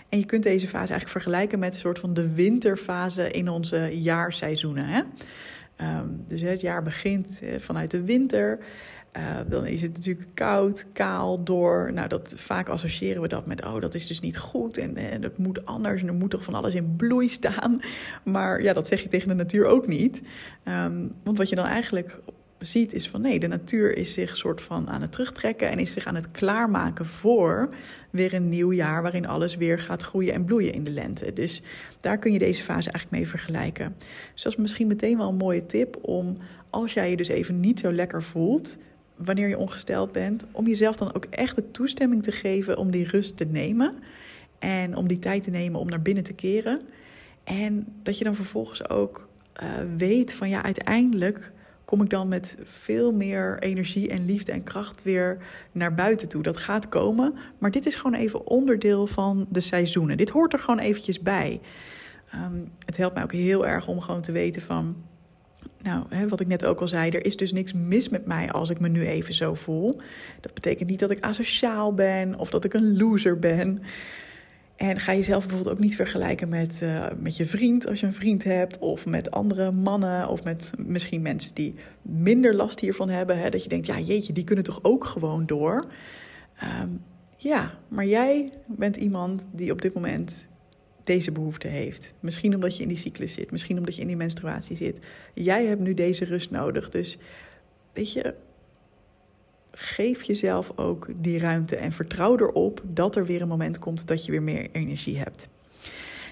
En 0.09 0.19
je 0.19 0.25
kunt 0.25 0.43
deze 0.43 0.67
fase 0.67 0.93
eigenlijk 0.93 1.11
vergelijken 1.11 1.59
met 1.59 1.75
een 1.75 1.81
soort 1.81 1.99
van 1.99 2.15
de 2.15 2.35
winterfase 2.35 3.31
in 3.31 3.49
onze 3.49 4.01
jaarseizoenen. 4.01 4.85
Hè? 4.87 5.03
Um, 5.81 6.25
dus 6.29 6.41
het 6.41 6.61
jaar 6.61 6.83
begint 6.83 7.41
eh, 7.43 7.59
vanuit 7.59 7.91
de 7.91 8.03
winter. 8.03 8.59
Uh, 9.17 9.23
dan 9.49 9.67
is 9.67 9.83
het 9.83 9.95
natuurlijk 9.95 10.29
koud, 10.35 10.85
kaal, 10.93 11.45
door. 11.45 11.93
Nou, 11.93 12.09
dat, 12.09 12.33
vaak 12.37 12.69
associëren 12.69 13.23
we 13.23 13.29
dat 13.29 13.47
met, 13.47 13.65
oh, 13.65 13.81
dat 13.81 13.95
is 13.95 14.07
dus 14.07 14.21
niet 14.21 14.39
goed 14.39 14.77
en, 14.77 15.21
dat 15.21 15.39
moet 15.39 15.67
anders 15.67 16.03
en 16.03 16.09
er 16.09 16.15
moet 16.15 16.31
toch 16.31 16.45
van 16.45 16.55
alles 16.55 16.75
in 16.75 16.97
bloei 16.97 17.29
staan. 17.29 17.81
Maar 18.25 18.63
ja, 18.63 18.73
dat 18.73 18.87
zeg 18.87 19.03
je 19.03 19.09
tegen 19.09 19.29
de 19.29 19.35
natuur 19.35 19.67
ook 19.67 19.87
niet. 19.87 20.23
Um, 20.65 21.13
want 21.25 21.39
wat 21.39 21.49
je 21.49 21.57
dan 21.57 21.67
eigenlijk 21.67 22.21
ziet 22.59 22.93
is 22.93 23.09
van 23.09 23.21
nee, 23.21 23.39
de 23.39 23.47
natuur 23.47 23.97
is 23.97 24.13
zich 24.13 24.37
soort 24.37 24.63
van 24.63 24.89
aan 24.89 25.03
het 25.03 25.13
terugtrekken 25.13 25.71
en 25.71 25.79
is 25.79 25.93
zich 25.93 26.07
aan 26.07 26.15
het 26.15 26.31
klaarmaken 26.31 27.07
voor 27.07 27.69
weer 28.11 28.35
een 28.35 28.49
nieuw 28.49 28.73
jaar 28.73 29.03
waarin 29.03 29.27
alles 29.27 29.57
weer 29.57 29.79
gaat 29.79 30.03
groeien 30.03 30.35
en 30.35 30.45
bloeien 30.45 30.73
in 30.73 30.85
de 30.85 30.91
lente. 30.91 31.33
Dus 31.33 31.63
daar 32.01 32.19
kun 32.19 32.33
je 32.33 32.39
deze 32.39 32.63
fase 32.63 32.91
eigenlijk 32.91 33.11
mee 33.11 33.29
vergelijken. 33.29 33.95
Dus 34.35 34.43
dat 34.43 34.53
is 34.53 34.59
misschien 34.59 34.87
meteen 34.87 35.17
wel 35.19 35.29
een 35.29 35.37
mooie 35.37 35.67
tip 35.67 35.99
om 36.01 36.37
als 36.71 36.93
jij 36.93 37.11
je 37.11 37.17
dus 37.17 37.29
even 37.29 37.61
niet 37.61 37.81
zo 37.81 37.93
lekker 37.93 38.23
voelt, 38.23 38.77
wanneer 39.25 39.49
je 39.49 39.59
ongesteld 39.59 40.13
bent, 40.13 40.45
om 40.53 40.67
jezelf 40.67 40.97
dan 40.97 41.15
ook 41.15 41.25
echt 41.25 41.57
de 41.57 41.71
toestemming 41.71 42.23
te 42.23 42.33
geven 42.33 42.77
om 42.77 42.91
die 42.91 43.09
rust 43.09 43.37
te 43.37 43.45
nemen. 43.45 43.95
En 44.59 44.97
om 44.97 45.09
die 45.09 45.19
tijd 45.19 45.43
te 45.43 45.51
nemen 45.51 45.81
om 45.81 45.89
naar 45.89 46.03
binnen 46.03 46.25
te 46.25 46.33
keren. 46.33 46.81
En 47.45 47.87
dat 48.03 48.19
je 48.19 48.25
dan 48.25 48.35
vervolgens 48.35 48.89
ook 48.91 49.29
uh, 49.63 49.69
weet 49.97 50.35
van 50.35 50.49
ja, 50.49 50.63
uiteindelijk 50.63 51.53
kom 51.85 52.03
ik 52.03 52.11
dan 52.11 52.29
met 52.29 52.57
veel 52.65 53.13
meer 53.13 53.59
energie 53.59 54.09
en 54.09 54.25
liefde 54.25 54.53
en 54.53 54.63
kracht 54.63 55.03
weer 55.03 55.39
naar 55.73 55.95
buiten 55.95 56.29
toe. 56.29 56.43
Dat 56.43 56.57
gaat 56.57 56.89
komen, 56.89 57.35
maar 57.59 57.71
dit 57.71 57.87
is 57.87 57.95
gewoon 57.95 58.21
even 58.21 58.47
onderdeel 58.47 59.07
van 59.07 59.47
de 59.49 59.61
seizoenen. 59.61 60.17
Dit 60.17 60.31
hoort 60.31 60.53
er 60.53 60.59
gewoon 60.59 60.79
eventjes 60.79 61.21
bij. 61.21 61.61
Um, 62.35 62.69
het 62.87 62.97
helpt 62.97 63.15
mij 63.15 63.23
ook 63.23 63.33
heel 63.33 63.67
erg 63.67 63.89
om 63.89 64.01
gewoon 64.01 64.21
te 64.21 64.33
weten 64.33 64.63
van 64.63 64.97
nou, 65.83 66.05
hè, 66.09 66.29
wat 66.29 66.41
ik 66.41 66.47
net 66.47 66.65
ook 66.65 66.81
al 66.81 66.89
zei, 66.89 67.11
er 67.11 67.25
is 67.25 67.37
dus 67.37 67.53
niks 67.53 67.73
mis 67.73 68.09
met 68.09 68.27
mij 68.27 68.51
als 68.51 68.71
ik 68.71 68.81
me 68.81 68.89
nu 68.89 69.07
even 69.07 69.35
zo 69.35 69.55
voel. 69.55 70.01
Dat 70.41 70.55
betekent 70.55 70.89
niet 70.89 70.99
dat 70.99 71.11
ik 71.11 71.21
asociaal 71.21 71.95
ben 71.95 72.39
of 72.39 72.51
dat 72.51 72.65
ik 72.65 72.75
een 72.75 72.97
loser 72.97 73.39
ben. 73.39 73.83
En 74.77 75.01
ga 75.01 75.15
jezelf 75.15 75.47
bijvoorbeeld 75.47 75.75
ook 75.75 75.83
niet 75.83 75.97
vergelijken 75.97 76.49
met, 76.49 76.81
uh, 76.83 77.07
met 77.17 77.37
je 77.37 77.47
vriend 77.47 77.87
als 77.87 78.01
je 78.01 78.07
een 78.07 78.13
vriend 78.13 78.45
hebt, 78.45 78.79
of 78.79 79.07
met 79.07 79.31
andere 79.31 79.73
mannen, 79.73 80.29
of 80.29 80.45
met 80.45 80.71
misschien 80.77 81.23
mensen 81.23 81.55
die 81.55 81.75
minder 82.03 82.55
last 82.55 82.81
hiervan 82.81 83.09
hebben. 83.09 83.39
Hè, 83.39 83.51
dat 83.51 83.63
je 83.63 83.69
denkt, 83.69 83.87
ja 83.87 83.99
jeetje, 83.99 84.33
die 84.33 84.45
kunnen 84.45 84.65
toch 84.65 84.79
ook 84.83 85.05
gewoon 85.05 85.47
door. 85.47 85.85
Um, 86.83 87.01
ja, 87.37 87.75
maar 87.89 88.07
jij 88.07 88.49
bent 88.67 88.97
iemand 88.97 89.47
die 89.53 89.73
op 89.73 89.83
dit 89.83 89.95
moment 89.95 90.47
deze 91.09 91.33
behoefte 91.33 91.69
heeft. 91.69 92.15
Misschien 92.21 92.55
omdat 92.55 92.77
je 92.77 92.83
in 92.83 92.89
die 92.89 92.97
cyclus 92.97 93.33
zit, 93.33 93.51
misschien 93.51 93.79
omdat 93.79 93.95
je 93.95 94.01
in 94.01 94.07
die 94.07 94.17
menstruatie 94.17 94.77
zit. 94.77 94.99
Jij 95.35 95.65
hebt 95.65 95.81
nu 95.81 95.95
deze 95.95 96.25
rust 96.25 96.51
nodig. 96.51 96.91
Dus 96.91 97.19
weet 97.93 98.13
je, 98.13 98.35
geef 99.71 100.23
jezelf 100.23 100.73
ook 100.77 101.07
die 101.17 101.39
ruimte 101.39 101.77
en 101.77 101.93
vertrouw 101.93 102.39
erop 102.39 102.81
dat 102.85 103.17
er 103.17 103.27
weer 103.27 103.43
een 103.43 103.49
moment 103.49 103.79
komt 103.79 104.07
dat 104.07 104.25
je 104.25 104.31
weer 104.31 104.43
meer 104.43 104.69
energie 104.73 105.19
hebt. 105.19 105.49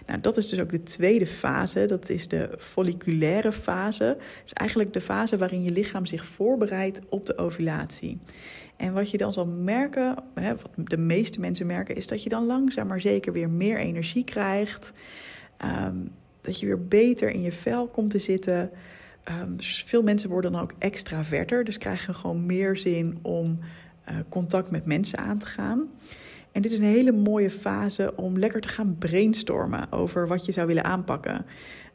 Nou, 0.06 0.20
dat 0.20 0.36
is 0.36 0.48
dus 0.48 0.60
ook 0.60 0.70
de 0.70 0.82
tweede 0.82 1.26
fase. 1.26 1.84
Dat 1.84 2.08
is 2.08 2.28
de 2.28 2.50
folliculaire 2.58 3.52
fase. 3.52 4.04
Dat 4.04 4.44
is 4.44 4.52
eigenlijk 4.52 4.92
de 4.92 5.00
fase 5.00 5.36
waarin 5.36 5.62
je 5.62 5.70
lichaam 5.70 6.06
zich 6.06 6.24
voorbereidt 6.24 7.00
op 7.08 7.26
de 7.26 7.38
ovulatie. 7.38 8.18
En 8.76 8.92
wat 8.92 9.10
je 9.10 9.18
dan 9.18 9.32
zal 9.32 9.46
merken, 9.46 10.14
hè, 10.34 10.50
wat 10.50 10.70
de 10.84 10.96
meeste 10.96 11.40
mensen 11.40 11.66
merken, 11.66 11.96
is 11.96 12.06
dat 12.06 12.22
je 12.22 12.28
dan 12.28 12.46
langzaam 12.46 12.86
maar 12.86 13.00
zeker 13.00 13.32
weer 13.32 13.50
meer 13.50 13.78
energie 13.78 14.24
krijgt. 14.24 14.92
Um, 15.64 16.10
dat 16.40 16.60
je 16.60 16.66
weer 16.66 16.86
beter 16.86 17.30
in 17.30 17.42
je 17.42 17.52
vel 17.52 17.86
komt 17.86 18.10
te 18.10 18.18
zitten. 18.18 18.70
Um, 19.42 19.56
veel 19.60 20.02
mensen 20.02 20.30
worden 20.30 20.52
dan 20.52 20.60
ook 20.60 20.74
extraverter, 20.78 21.64
dus 21.64 21.78
krijgen 21.78 22.14
gewoon 22.14 22.46
meer 22.46 22.76
zin 22.76 23.18
om 23.22 23.58
uh, 24.08 24.16
contact 24.28 24.70
met 24.70 24.86
mensen 24.86 25.18
aan 25.18 25.38
te 25.38 25.46
gaan. 25.46 25.88
En 26.52 26.62
dit 26.62 26.72
is 26.72 26.78
een 26.78 26.84
hele 26.84 27.12
mooie 27.12 27.50
fase 27.50 28.12
om 28.16 28.38
lekker 28.38 28.60
te 28.60 28.68
gaan 28.68 28.96
brainstormen 28.98 29.92
over 29.92 30.28
wat 30.28 30.44
je 30.44 30.52
zou 30.52 30.66
willen 30.66 30.84
aanpakken. 30.84 31.46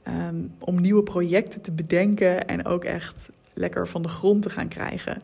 Um, 0.08 0.54
om 0.60 0.82
nieuwe 0.82 1.04
projecten 1.04 1.62
te 1.62 1.72
bedenken 1.72 2.48
en 2.48 2.66
ook 2.66 2.84
echt 2.84 3.30
lekker 3.54 3.88
van 3.88 4.02
de 4.02 4.08
grond 4.08 4.42
te 4.42 4.50
gaan 4.50 4.68
krijgen. 4.68 5.18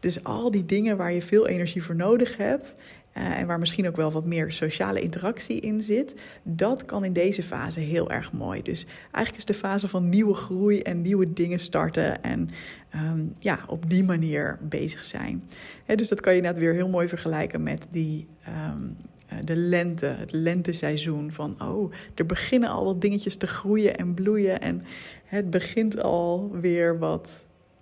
Dus 0.00 0.24
al 0.24 0.50
die 0.50 0.66
dingen 0.66 0.96
waar 0.96 1.12
je 1.12 1.22
veel 1.22 1.46
energie 1.46 1.82
voor 1.82 1.96
nodig 1.96 2.36
hebt. 2.36 2.72
Uh, 3.16 3.38
en 3.38 3.46
waar 3.46 3.58
misschien 3.58 3.88
ook 3.88 3.96
wel 3.96 4.10
wat 4.12 4.24
meer 4.24 4.52
sociale 4.52 5.00
interactie 5.00 5.60
in 5.60 5.82
zit, 5.82 6.14
dat 6.42 6.84
kan 6.84 7.04
in 7.04 7.12
deze 7.12 7.42
fase 7.42 7.80
heel 7.80 8.10
erg 8.10 8.32
mooi. 8.32 8.62
Dus 8.62 8.86
eigenlijk 9.02 9.36
is 9.36 9.44
de 9.44 9.54
fase 9.54 9.88
van 9.88 10.08
nieuwe 10.08 10.34
groei 10.34 10.80
en 10.80 11.02
nieuwe 11.02 11.32
dingen 11.32 11.58
starten 11.58 12.22
en 12.22 12.50
um, 12.94 13.32
ja, 13.38 13.60
op 13.66 13.90
die 13.90 14.04
manier 14.04 14.58
bezig 14.62 15.04
zijn. 15.04 15.42
Dus 15.86 16.08
dat 16.08 16.20
kan 16.20 16.34
je 16.34 16.40
net 16.40 16.58
weer 16.58 16.74
heel 16.74 16.88
mooi 16.88 17.08
vergelijken 17.08 17.62
met 17.62 17.86
die. 17.90 18.26
Um, 18.74 18.96
de 19.44 19.56
lente, 19.56 20.06
het 20.06 20.32
lenteseizoen. 20.32 21.32
Van 21.32 21.56
oh, 21.62 21.92
er 22.14 22.26
beginnen 22.26 22.68
al 22.68 22.84
wat 22.84 23.00
dingetjes 23.00 23.36
te 23.36 23.46
groeien 23.46 23.96
en 23.96 24.14
bloeien. 24.14 24.60
En 24.60 24.82
het 25.24 25.50
begint 25.50 26.02
al 26.02 26.50
weer 26.60 26.98
wat 26.98 27.30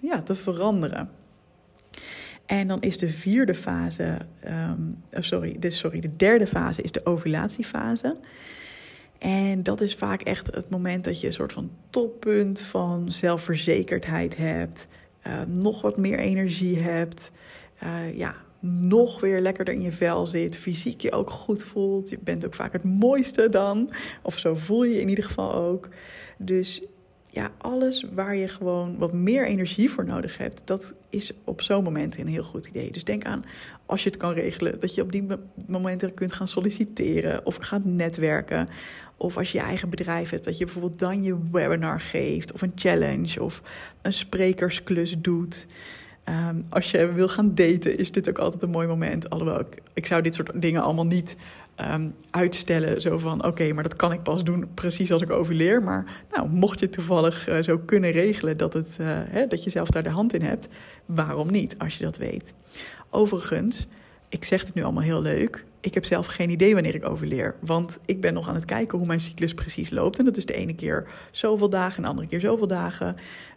ja, 0.00 0.22
te 0.22 0.34
veranderen. 0.34 1.10
En 2.46 2.68
dan 2.68 2.80
is 2.80 2.98
de 2.98 3.08
vierde 3.08 3.54
fase, 3.54 4.18
um, 4.46 5.02
oh 5.12 5.22
sorry, 5.22 5.56
de, 5.58 5.70
sorry, 5.70 6.00
de 6.00 6.16
derde 6.16 6.46
fase 6.46 6.82
is 6.82 6.92
de 6.92 7.06
ovulatiefase. 7.06 8.16
En 9.18 9.62
dat 9.62 9.80
is 9.80 9.94
vaak 9.94 10.22
echt 10.22 10.54
het 10.54 10.70
moment 10.70 11.04
dat 11.04 11.20
je 11.20 11.26
een 11.26 11.32
soort 11.32 11.52
van 11.52 11.70
toppunt 11.90 12.60
van 12.60 13.12
zelfverzekerdheid 13.12 14.36
hebt, 14.36 14.86
uh, 15.26 15.32
nog 15.46 15.82
wat 15.82 15.96
meer 15.96 16.18
energie 16.18 16.78
hebt, 16.78 17.30
uh, 17.82 18.16
ja, 18.16 18.34
nog 18.60 19.20
weer 19.20 19.40
lekkerder 19.40 19.74
in 19.74 19.82
je 19.82 19.92
vel 19.92 20.26
zit, 20.26 20.56
fysiek 20.56 21.00
je 21.00 21.12
ook 21.12 21.30
goed 21.30 21.62
voelt. 21.62 22.08
Je 22.08 22.18
bent 22.20 22.46
ook 22.46 22.54
vaak 22.54 22.72
het 22.72 22.84
mooiste 22.84 23.48
dan, 23.48 23.90
of 24.22 24.38
zo 24.38 24.54
voel 24.54 24.84
je 24.84 24.94
je 24.94 25.00
in 25.00 25.08
ieder 25.08 25.24
geval 25.24 25.54
ook. 25.54 25.88
Dus 26.38 26.82
ja, 27.30 27.50
alles 27.58 28.04
waar 28.12 28.36
je 28.36 28.48
gewoon 28.48 28.98
wat 28.98 29.12
meer 29.12 29.46
energie 29.46 29.90
voor 29.90 30.04
nodig 30.04 30.38
hebt, 30.38 30.62
dat 30.64 30.94
is 31.10 31.32
op 31.44 31.62
zo'n 31.62 31.84
moment 31.84 32.18
een 32.18 32.26
heel 32.26 32.42
goed 32.42 32.66
idee. 32.66 32.90
Dus 32.90 33.04
denk 33.04 33.24
aan, 33.24 33.44
als 33.86 34.02
je 34.02 34.08
het 34.10 34.18
kan 34.18 34.32
regelen, 34.32 34.80
dat 34.80 34.94
je 34.94 35.02
op 35.02 35.12
die 35.12 35.26
momenten 35.66 36.14
kunt 36.14 36.32
gaan 36.32 36.48
solliciteren 36.48 37.46
of 37.46 37.56
gaat 37.56 37.84
netwerken. 37.84 38.68
Of 39.16 39.36
als 39.36 39.52
je 39.52 39.58
je 39.58 39.64
eigen 39.64 39.90
bedrijf 39.90 40.30
hebt, 40.30 40.44
dat 40.44 40.58
je 40.58 40.64
bijvoorbeeld 40.64 40.98
dan 40.98 41.22
je 41.22 41.38
webinar 41.52 42.00
geeft 42.00 42.52
of 42.52 42.62
een 42.62 42.72
challenge 42.74 43.42
of 43.42 43.62
een 44.02 44.12
sprekersklus 44.12 45.16
doet. 45.18 45.66
Um, 46.28 46.66
als 46.68 46.90
je 46.90 47.12
wil 47.12 47.28
gaan 47.28 47.54
daten, 47.54 47.98
is 47.98 48.12
dit 48.12 48.28
ook 48.28 48.38
altijd 48.38 48.62
een 48.62 48.70
mooi 48.70 48.86
moment. 48.86 49.30
Alhoewel, 49.30 49.60
ik, 49.94 50.06
zou 50.06 50.22
dit 50.22 50.34
soort 50.34 50.62
dingen 50.62 50.82
allemaal 50.82 51.06
niet 51.06 51.36
um, 51.92 52.14
uitstellen. 52.30 53.00
Zo 53.00 53.18
van, 53.18 53.44
oké, 53.44 53.72
maar 53.72 53.82
dat 53.82 53.96
kan 53.96 54.12
ik 54.12 54.22
pas 54.22 54.44
doen 54.44 54.68
precies 54.74 55.12
als 55.12 55.22
ik 55.22 55.30
overleer. 55.30 55.82
Maar 55.82 56.04
nou, 56.30 56.48
mocht 56.48 56.80
je 56.80 56.90
toevallig 56.90 57.48
uh, 57.48 57.62
zo 57.62 57.78
kunnen 57.78 58.10
regelen 58.10 58.56
dat, 58.56 58.72
het, 58.72 58.96
uh, 59.00 59.06
hè, 59.10 59.46
dat 59.46 59.64
je 59.64 59.70
zelf 59.70 59.88
daar 59.88 60.02
de 60.02 60.08
hand 60.08 60.34
in 60.34 60.42
hebt, 60.42 60.68
waarom 61.06 61.50
niet, 61.50 61.78
als 61.78 61.98
je 61.98 62.04
dat 62.04 62.16
weet. 62.16 62.54
Overigens, 63.10 63.88
ik 64.28 64.44
zeg 64.44 64.64
het 64.64 64.74
nu 64.74 64.82
allemaal 64.82 65.02
heel 65.02 65.22
leuk. 65.22 65.64
Ik 65.80 65.94
heb 65.94 66.04
zelf 66.04 66.26
geen 66.26 66.50
idee 66.50 66.74
wanneer 66.74 66.94
ik 66.94 67.08
overleer. 67.08 67.54
Want 67.60 67.98
ik 68.04 68.20
ben 68.20 68.34
nog 68.34 68.48
aan 68.48 68.54
het 68.54 68.64
kijken 68.64 68.98
hoe 68.98 69.06
mijn 69.06 69.20
cyclus 69.20 69.54
precies 69.54 69.90
loopt. 69.90 70.18
En 70.18 70.24
dat 70.24 70.36
is 70.36 70.46
de 70.46 70.54
ene 70.54 70.74
keer 70.74 71.06
zoveel 71.30 71.68
dagen 71.68 71.96
en 71.96 72.02
de 72.02 72.08
andere 72.08 72.28
keer 72.28 72.40
zoveel 72.40 72.66
dagen. 72.66 73.14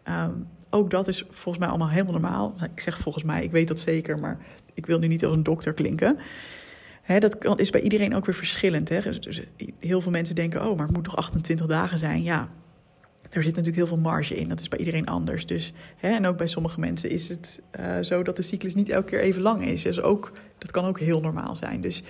Um, 0.08 0.48
ook 0.72 0.90
dat 0.90 1.08
is 1.08 1.26
volgens 1.30 1.58
mij 1.58 1.68
allemaal 1.68 1.90
helemaal 1.90 2.12
normaal. 2.14 2.56
Ik 2.74 2.80
zeg 2.80 2.98
volgens 2.98 3.24
mij, 3.24 3.44
ik 3.44 3.52
weet 3.52 3.68
dat 3.68 3.80
zeker, 3.80 4.20
maar 4.20 4.38
ik 4.74 4.86
wil 4.86 5.00
nu 5.00 5.08
niet 5.08 5.26
als 5.26 5.36
een 5.36 5.44
dokter 5.44 5.74
klinken. 5.74 6.18
Hè, 7.02 7.20
dat 7.20 7.60
is 7.60 7.70
bij 7.70 7.82
iedereen 7.82 8.16
ook 8.16 8.26
weer 8.26 8.36
verschillend. 8.36 8.90
Hè? 8.90 9.02
Dus, 9.02 9.20
dus 9.20 9.42
heel 9.80 10.02
veel 10.02 10.12
mensen 10.12 10.36
denken, 10.36 10.70
oh, 10.70 10.78
maar 10.78 10.86
het 10.86 10.96
moet 10.96 11.04
toch 11.04 11.16
28 11.16 11.66
dagen 11.66 11.98
zijn? 11.98 12.24
Ja, 12.24 12.48
er 13.30 13.44
zit 13.44 13.56
natuurlijk 13.56 13.76
heel 13.76 13.88
veel 13.88 13.98
marge 13.98 14.36
in. 14.36 14.50
Dat 14.50 14.60
is 14.60 14.68
bij 14.68 14.80
iedereen 14.80 15.06
anders. 15.06 15.46
Dus, 15.46 15.74
hè, 15.98 16.10
en 16.10 16.26
ook 16.26 16.38
bij 16.38 16.48
sommige 16.48 16.80
mensen 16.80 17.10
is 17.10 17.30
het 17.30 17.62
uh, 17.80 18.00
zo 18.02 18.24
dat 18.24 18.36
de 18.36 18.42
cyclus 18.42 18.76
niet 18.76 18.90
elke 18.90 19.10
keer 19.10 19.22
even 19.22 19.42
lang 19.42 19.66
is. 19.66 19.82
Dus 19.82 20.02
ook, 20.02 20.32
dat 20.58 20.72
kan 20.72 20.86
ook 20.86 21.00
heel 21.00 21.22
normaal 21.22 21.56
zijn. 21.56 21.82
Dus 21.82 22.04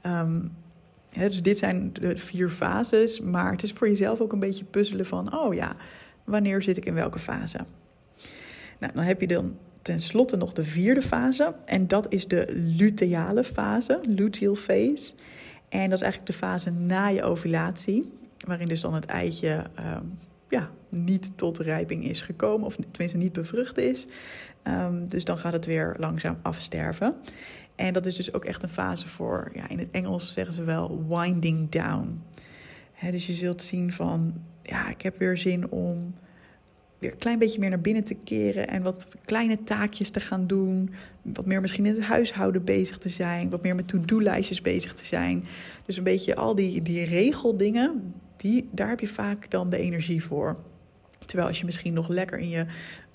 Ehm, 0.00 0.40
dus 1.12 1.42
dit 1.42 1.58
zijn 1.58 1.92
de 1.92 2.18
vier 2.18 2.50
fases, 2.50 3.20
maar 3.20 3.50
het 3.50 3.62
is 3.62 3.72
voor 3.72 3.88
jezelf 3.88 4.20
ook 4.20 4.32
een 4.32 4.38
beetje 4.38 4.64
puzzelen 4.64 5.06
van, 5.06 5.38
oh 5.38 5.54
ja, 5.54 5.76
wanneer 6.24 6.62
zit 6.62 6.76
ik 6.76 6.84
in 6.84 6.94
welke 6.94 7.18
fase? 7.18 7.58
Nou, 8.78 8.92
dan 8.92 9.04
heb 9.04 9.20
je 9.20 9.26
dan 9.26 9.56
tenslotte 9.82 10.36
nog 10.36 10.52
de 10.52 10.64
vierde 10.64 11.02
fase 11.02 11.54
en 11.64 11.86
dat 11.86 12.12
is 12.12 12.28
de 12.28 12.46
luteale 12.52 13.44
fase, 13.44 14.00
luteal 14.06 14.54
phase. 14.54 15.12
En 15.68 15.90
dat 15.90 15.98
is 15.98 16.04
eigenlijk 16.04 16.26
de 16.26 16.38
fase 16.38 16.70
na 16.70 17.06
je 17.06 17.22
ovulatie, 17.22 18.12
waarin 18.46 18.68
dus 18.68 18.80
dan 18.80 18.94
het 18.94 19.04
eitje 19.04 19.64
ehm, 19.74 20.04
ja, 20.48 20.70
niet 20.88 21.36
tot 21.36 21.58
rijping 21.58 22.04
is 22.04 22.20
gekomen, 22.20 22.66
of 22.66 22.76
tenminste 22.76 23.18
niet 23.18 23.32
bevrucht 23.32 23.78
is. 23.78 24.04
Ehm, 24.62 25.06
dus 25.06 25.24
dan 25.24 25.38
gaat 25.38 25.52
het 25.52 25.66
weer 25.66 25.96
langzaam 25.98 26.38
afsterven. 26.42 27.14
En 27.74 27.92
dat 27.92 28.06
is 28.06 28.16
dus 28.16 28.32
ook 28.32 28.44
echt 28.44 28.62
een 28.62 28.68
fase 28.68 29.08
voor, 29.08 29.50
ja, 29.54 29.68
in 29.68 29.78
het 29.78 29.88
Engels 29.90 30.32
zeggen 30.32 30.54
ze 30.54 30.64
wel 30.64 31.04
winding 31.08 31.70
down. 31.70 32.22
dus 33.10 33.26
je 33.26 33.32
zult 33.32 33.62
zien 33.62 33.92
van, 33.92 34.42
ja, 34.62 34.88
ik 34.88 35.02
heb 35.02 35.18
weer 35.18 35.38
zin 35.38 35.70
om 35.70 36.14
weer 36.98 37.12
een 37.12 37.18
klein 37.18 37.38
beetje 37.38 37.58
meer 37.58 37.68
naar 37.68 37.80
binnen 37.80 38.04
te 38.04 38.14
keren 38.24 38.68
en 38.68 38.82
wat 38.82 39.08
kleine 39.24 39.64
taakjes 39.64 40.10
te 40.10 40.20
gaan 40.20 40.46
doen. 40.46 40.90
Wat 41.22 41.46
meer 41.46 41.60
misschien 41.60 41.86
in 41.86 41.94
het 41.94 42.04
huishouden 42.04 42.64
bezig 42.64 42.98
te 42.98 43.08
zijn, 43.08 43.50
wat 43.50 43.62
meer 43.62 43.74
met 43.74 43.88
to-do-lijstjes 43.88 44.60
bezig 44.60 44.94
te 44.94 45.04
zijn. 45.04 45.44
Dus 45.86 45.96
een 45.96 46.04
beetje 46.04 46.36
al 46.36 46.54
die, 46.54 46.82
die 46.82 47.04
regeldingen, 47.04 48.14
die, 48.36 48.68
daar 48.70 48.88
heb 48.88 49.00
je 49.00 49.06
vaak 49.06 49.50
dan 49.50 49.70
de 49.70 49.78
energie 49.78 50.24
voor. 50.24 50.56
Terwijl 51.28 51.48
als 51.48 51.58
je 51.58 51.64
misschien 51.64 51.92
nog 51.92 52.08
lekker 52.08 52.38
in 52.38 52.48
je 52.48 52.64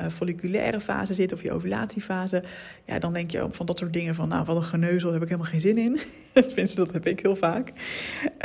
uh, 0.02 0.08
folliculaire 0.08 0.82
fase 0.82 1.14
zit 1.14 1.34
of 1.34 1.42
je 1.42 1.52
ovulatiefase, 1.52 2.44
ja, 2.86 3.00
dan 3.00 3.14
denk 3.14 3.32
je 3.32 3.48
van 3.50 3.66
dat 3.66 3.78
soort 3.78 3.94
dingen 3.94 4.16
van, 4.16 4.28
nou, 4.30 4.46
wat 4.46 4.56
een 4.56 4.64
geneuzel, 4.64 5.12
heb 5.12 5.22
ik 5.22 5.28
helemaal 5.28 5.52
geen 5.52 5.60
zin 5.60 5.78
in. 5.78 6.00
Tenminste, 6.48 6.76
dat 6.76 6.92
heb 6.94 7.08
ik 7.08 7.20
heel 7.20 7.36
vaak. 7.36 7.72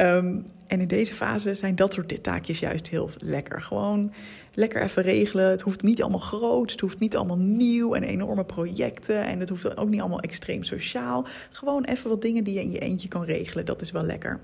Um, 0.00 0.46
en 0.66 0.80
in 0.80 0.86
deze 0.86 1.14
fase 1.14 1.54
zijn 1.54 1.74
dat 1.74 1.92
soort 1.92 2.22
taakjes 2.22 2.58
juist 2.58 2.88
heel 2.88 3.10
lekker. 3.18 3.60
Gewoon 3.60 4.12
lekker 4.54 4.82
even 4.82 5.02
regelen. 5.02 5.50
Het 5.50 5.60
hoeft 5.60 5.82
niet 5.82 6.02
allemaal 6.02 6.20
groot, 6.20 6.70
het 6.70 6.80
hoeft 6.80 6.98
niet 6.98 7.16
allemaal 7.16 7.38
nieuw 7.38 7.94
en 7.94 8.02
enorme 8.02 8.44
projecten. 8.44 9.24
En 9.24 9.40
het 9.40 9.48
hoeft 9.48 9.76
ook 9.76 9.88
niet 9.88 10.00
allemaal 10.00 10.20
extreem 10.20 10.62
sociaal. 10.64 11.26
Gewoon 11.50 11.84
even 11.84 12.10
wat 12.10 12.22
dingen 12.22 12.44
die 12.44 12.54
je 12.54 12.60
in 12.60 12.70
je 12.70 12.78
eentje 12.78 13.08
kan 13.08 13.24
regelen. 13.24 13.64
Dat 13.64 13.80
is 13.80 13.90
wel 13.90 14.02
lekker. 14.04 14.40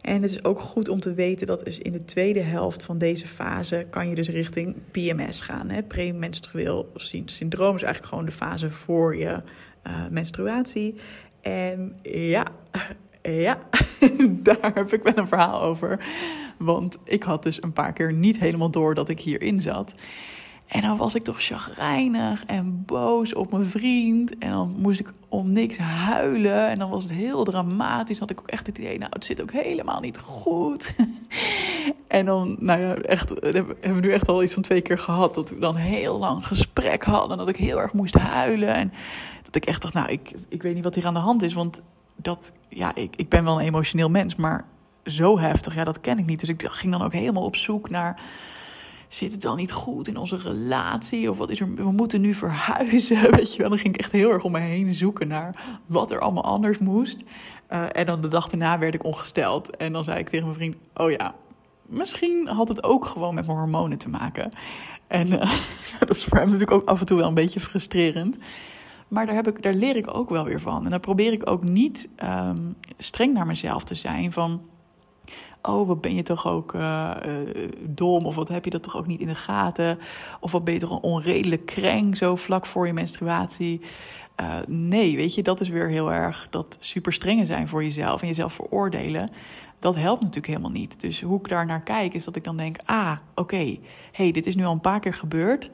En 0.00 0.22
het 0.22 0.30
is 0.30 0.44
ook 0.44 0.60
goed 0.60 0.88
om 0.88 1.00
te 1.00 1.14
weten 1.14 1.46
dat 1.46 1.64
dus 1.64 1.78
in 1.78 1.92
de 1.92 2.04
tweede 2.04 2.40
helft 2.40 2.82
van 2.82 2.98
deze 2.98 3.26
fase 3.26 3.86
kan 3.90 4.08
je 4.08 4.14
dus 4.14 4.28
richting 4.28 4.76
PMS 4.90 5.40
gaan. 5.40 5.68
Hè? 5.68 5.82
Premenstrueel 5.82 6.92
syndroom 7.24 7.76
is 7.76 7.82
eigenlijk 7.82 8.12
gewoon 8.12 8.24
de 8.24 8.36
fase 8.36 8.70
voor 8.70 9.16
je 9.16 9.42
uh, 9.86 10.06
menstruatie. 10.10 10.94
En 11.40 11.98
ja, 12.02 12.44
ja, 13.22 13.58
daar 14.28 14.74
heb 14.74 14.92
ik 14.92 15.02
wel 15.02 15.16
een 15.16 15.26
verhaal 15.26 15.62
over. 15.62 16.04
Want 16.58 16.98
ik 17.04 17.22
had 17.22 17.42
dus 17.42 17.62
een 17.62 17.72
paar 17.72 17.92
keer 17.92 18.12
niet 18.12 18.38
helemaal 18.38 18.70
door 18.70 18.94
dat 18.94 19.08
ik 19.08 19.20
hierin 19.20 19.60
zat. 19.60 19.92
En 20.70 20.80
dan 20.80 20.96
was 20.96 21.14
ik 21.14 21.22
toch 21.22 21.42
chagrijnig 21.42 22.44
en 22.46 22.84
boos 22.84 23.34
op 23.34 23.52
mijn 23.52 23.64
vriend. 23.64 24.38
En 24.38 24.50
dan 24.50 24.74
moest 24.78 25.00
ik 25.00 25.12
om 25.28 25.52
niks 25.52 25.76
huilen. 25.78 26.68
En 26.68 26.78
dan 26.78 26.90
was 26.90 27.02
het 27.02 27.12
heel 27.12 27.44
dramatisch. 27.44 28.18
Dan 28.18 28.28
had 28.28 28.36
ik 28.36 28.42
ook 28.42 28.50
echt 28.50 28.66
het 28.66 28.78
idee, 28.78 28.98
nou, 28.98 29.10
het 29.12 29.24
zit 29.24 29.42
ook 29.42 29.52
helemaal 29.52 30.00
niet 30.00 30.18
goed. 30.18 30.96
en 32.08 32.26
dan, 32.26 32.56
nou 32.58 32.80
ja, 32.80 32.94
echt, 32.94 33.28
hebben 33.28 33.76
we 33.80 34.00
nu 34.00 34.12
echt 34.12 34.28
al 34.28 34.42
iets 34.42 34.54
van 34.54 34.62
twee 34.62 34.80
keer 34.80 34.98
gehad. 34.98 35.34
Dat 35.34 35.50
we 35.50 35.58
dan 35.58 35.76
heel 35.76 36.18
lang 36.18 36.46
gesprek 36.46 37.02
hadden. 37.02 37.30
En 37.30 37.38
dat 37.38 37.48
ik 37.48 37.56
heel 37.56 37.80
erg 37.80 37.92
moest 37.92 38.14
huilen. 38.14 38.74
En 38.74 38.92
dat 39.44 39.54
ik 39.54 39.64
echt 39.64 39.82
dacht, 39.82 39.94
nou, 39.94 40.08
ik, 40.08 40.32
ik 40.48 40.62
weet 40.62 40.74
niet 40.74 40.84
wat 40.84 40.94
hier 40.94 41.06
aan 41.06 41.14
de 41.14 41.20
hand 41.20 41.42
is. 41.42 41.52
Want 41.52 41.80
dat, 42.16 42.52
ja, 42.68 42.94
ik, 42.94 43.16
ik 43.16 43.28
ben 43.28 43.44
wel 43.44 43.60
een 43.60 43.66
emotioneel 43.66 44.10
mens. 44.10 44.36
Maar 44.36 44.64
zo 45.04 45.38
heftig, 45.38 45.74
ja, 45.74 45.84
dat 45.84 46.00
ken 46.00 46.18
ik 46.18 46.26
niet. 46.26 46.40
Dus 46.40 46.48
ik 46.48 46.62
ging 46.66 46.92
dan 46.92 47.02
ook 47.02 47.12
helemaal 47.12 47.44
op 47.44 47.56
zoek 47.56 47.90
naar 47.90 48.20
zit 49.12 49.32
het 49.32 49.42
dan 49.42 49.56
niet 49.56 49.72
goed 49.72 50.08
in 50.08 50.16
onze 50.16 50.36
relatie? 50.36 51.30
Of 51.30 51.38
wat 51.38 51.50
is 51.50 51.60
er, 51.60 51.74
we 51.74 51.90
moeten 51.90 52.20
nu 52.20 52.34
verhuizen, 52.34 53.30
weet 53.36 53.52
je 53.52 53.60
wel. 53.60 53.68
Dan 53.68 53.78
ging 53.78 53.94
ik 53.94 54.00
echt 54.00 54.12
heel 54.12 54.30
erg 54.30 54.44
om 54.44 54.52
me 54.52 54.58
heen 54.58 54.94
zoeken 54.94 55.28
naar 55.28 55.80
wat 55.86 56.10
er 56.10 56.20
allemaal 56.20 56.44
anders 56.44 56.78
moest. 56.78 57.22
Uh, 57.72 57.84
en 57.92 58.06
dan 58.06 58.20
de 58.20 58.28
dag 58.28 58.48
daarna 58.48 58.78
werd 58.78 58.94
ik 58.94 59.04
ongesteld. 59.04 59.76
En 59.76 59.92
dan 59.92 60.04
zei 60.04 60.18
ik 60.18 60.28
tegen 60.28 60.44
mijn 60.44 60.58
vriend, 60.58 60.76
oh 60.94 61.10
ja, 61.10 61.34
misschien 61.86 62.48
had 62.48 62.68
het 62.68 62.84
ook 62.84 63.04
gewoon 63.04 63.34
met 63.34 63.46
mijn 63.46 63.58
hormonen 63.58 63.98
te 63.98 64.08
maken. 64.08 64.50
En 65.06 65.26
uh, 65.26 65.52
dat 65.98 66.16
is 66.16 66.24
voor 66.24 66.38
hem 66.38 66.46
natuurlijk 66.46 66.72
ook 66.72 66.88
af 66.88 67.00
en 67.00 67.06
toe 67.06 67.18
wel 67.18 67.28
een 67.28 67.34
beetje 67.34 67.60
frustrerend. 67.60 68.36
Maar 69.08 69.26
daar, 69.26 69.34
heb 69.34 69.48
ik, 69.48 69.62
daar 69.62 69.74
leer 69.74 69.96
ik 69.96 70.14
ook 70.14 70.30
wel 70.30 70.44
weer 70.44 70.60
van. 70.60 70.84
En 70.84 70.90
dan 70.90 71.00
probeer 71.00 71.32
ik 71.32 71.50
ook 71.50 71.62
niet 71.62 72.08
um, 72.24 72.76
streng 72.98 73.34
naar 73.34 73.46
mezelf 73.46 73.84
te 73.84 73.94
zijn 73.94 74.32
van 74.32 74.60
oh, 75.62 75.86
wat 75.86 76.00
ben 76.00 76.14
je 76.14 76.22
toch 76.22 76.46
ook 76.46 76.74
uh, 76.74 77.16
dom, 77.80 78.26
of 78.26 78.34
wat 78.34 78.48
heb 78.48 78.64
je 78.64 78.70
dat 78.70 78.82
toch 78.82 78.96
ook 78.96 79.06
niet 79.06 79.20
in 79.20 79.26
de 79.26 79.34
gaten, 79.34 79.98
of 80.40 80.52
wat 80.52 80.64
ben 80.64 80.74
je 80.74 80.80
toch 80.80 80.90
een 80.90 81.02
onredelijk 81.02 81.66
kreng 81.66 82.16
zo 82.16 82.36
vlak 82.36 82.66
voor 82.66 82.86
je 82.86 82.92
menstruatie. 82.92 83.80
Uh, 84.40 84.54
nee, 84.66 85.16
weet 85.16 85.34
je, 85.34 85.42
dat 85.42 85.60
is 85.60 85.68
weer 85.68 85.88
heel 85.88 86.12
erg 86.12 86.46
dat 86.50 86.76
super 86.80 87.12
strenge 87.12 87.46
zijn 87.46 87.68
voor 87.68 87.82
jezelf 87.82 88.20
en 88.20 88.26
jezelf 88.26 88.52
veroordelen. 88.52 89.30
Dat 89.78 89.96
helpt 89.96 90.20
natuurlijk 90.20 90.46
helemaal 90.46 90.70
niet. 90.70 91.00
Dus 91.00 91.20
hoe 91.20 91.38
ik 91.38 91.48
daar 91.48 91.66
naar 91.66 91.82
kijk, 91.82 92.14
is 92.14 92.24
dat 92.24 92.36
ik 92.36 92.44
dan 92.44 92.56
denk: 92.56 92.76
ah, 92.84 93.16
oké, 93.34 93.78
hey, 94.12 94.30
dit 94.30 94.46
is 94.46 94.56
nu 94.56 94.64
al 94.64 94.72
een 94.72 94.80
paar 94.80 95.00
keer 95.00 95.14
gebeurd 95.14 95.70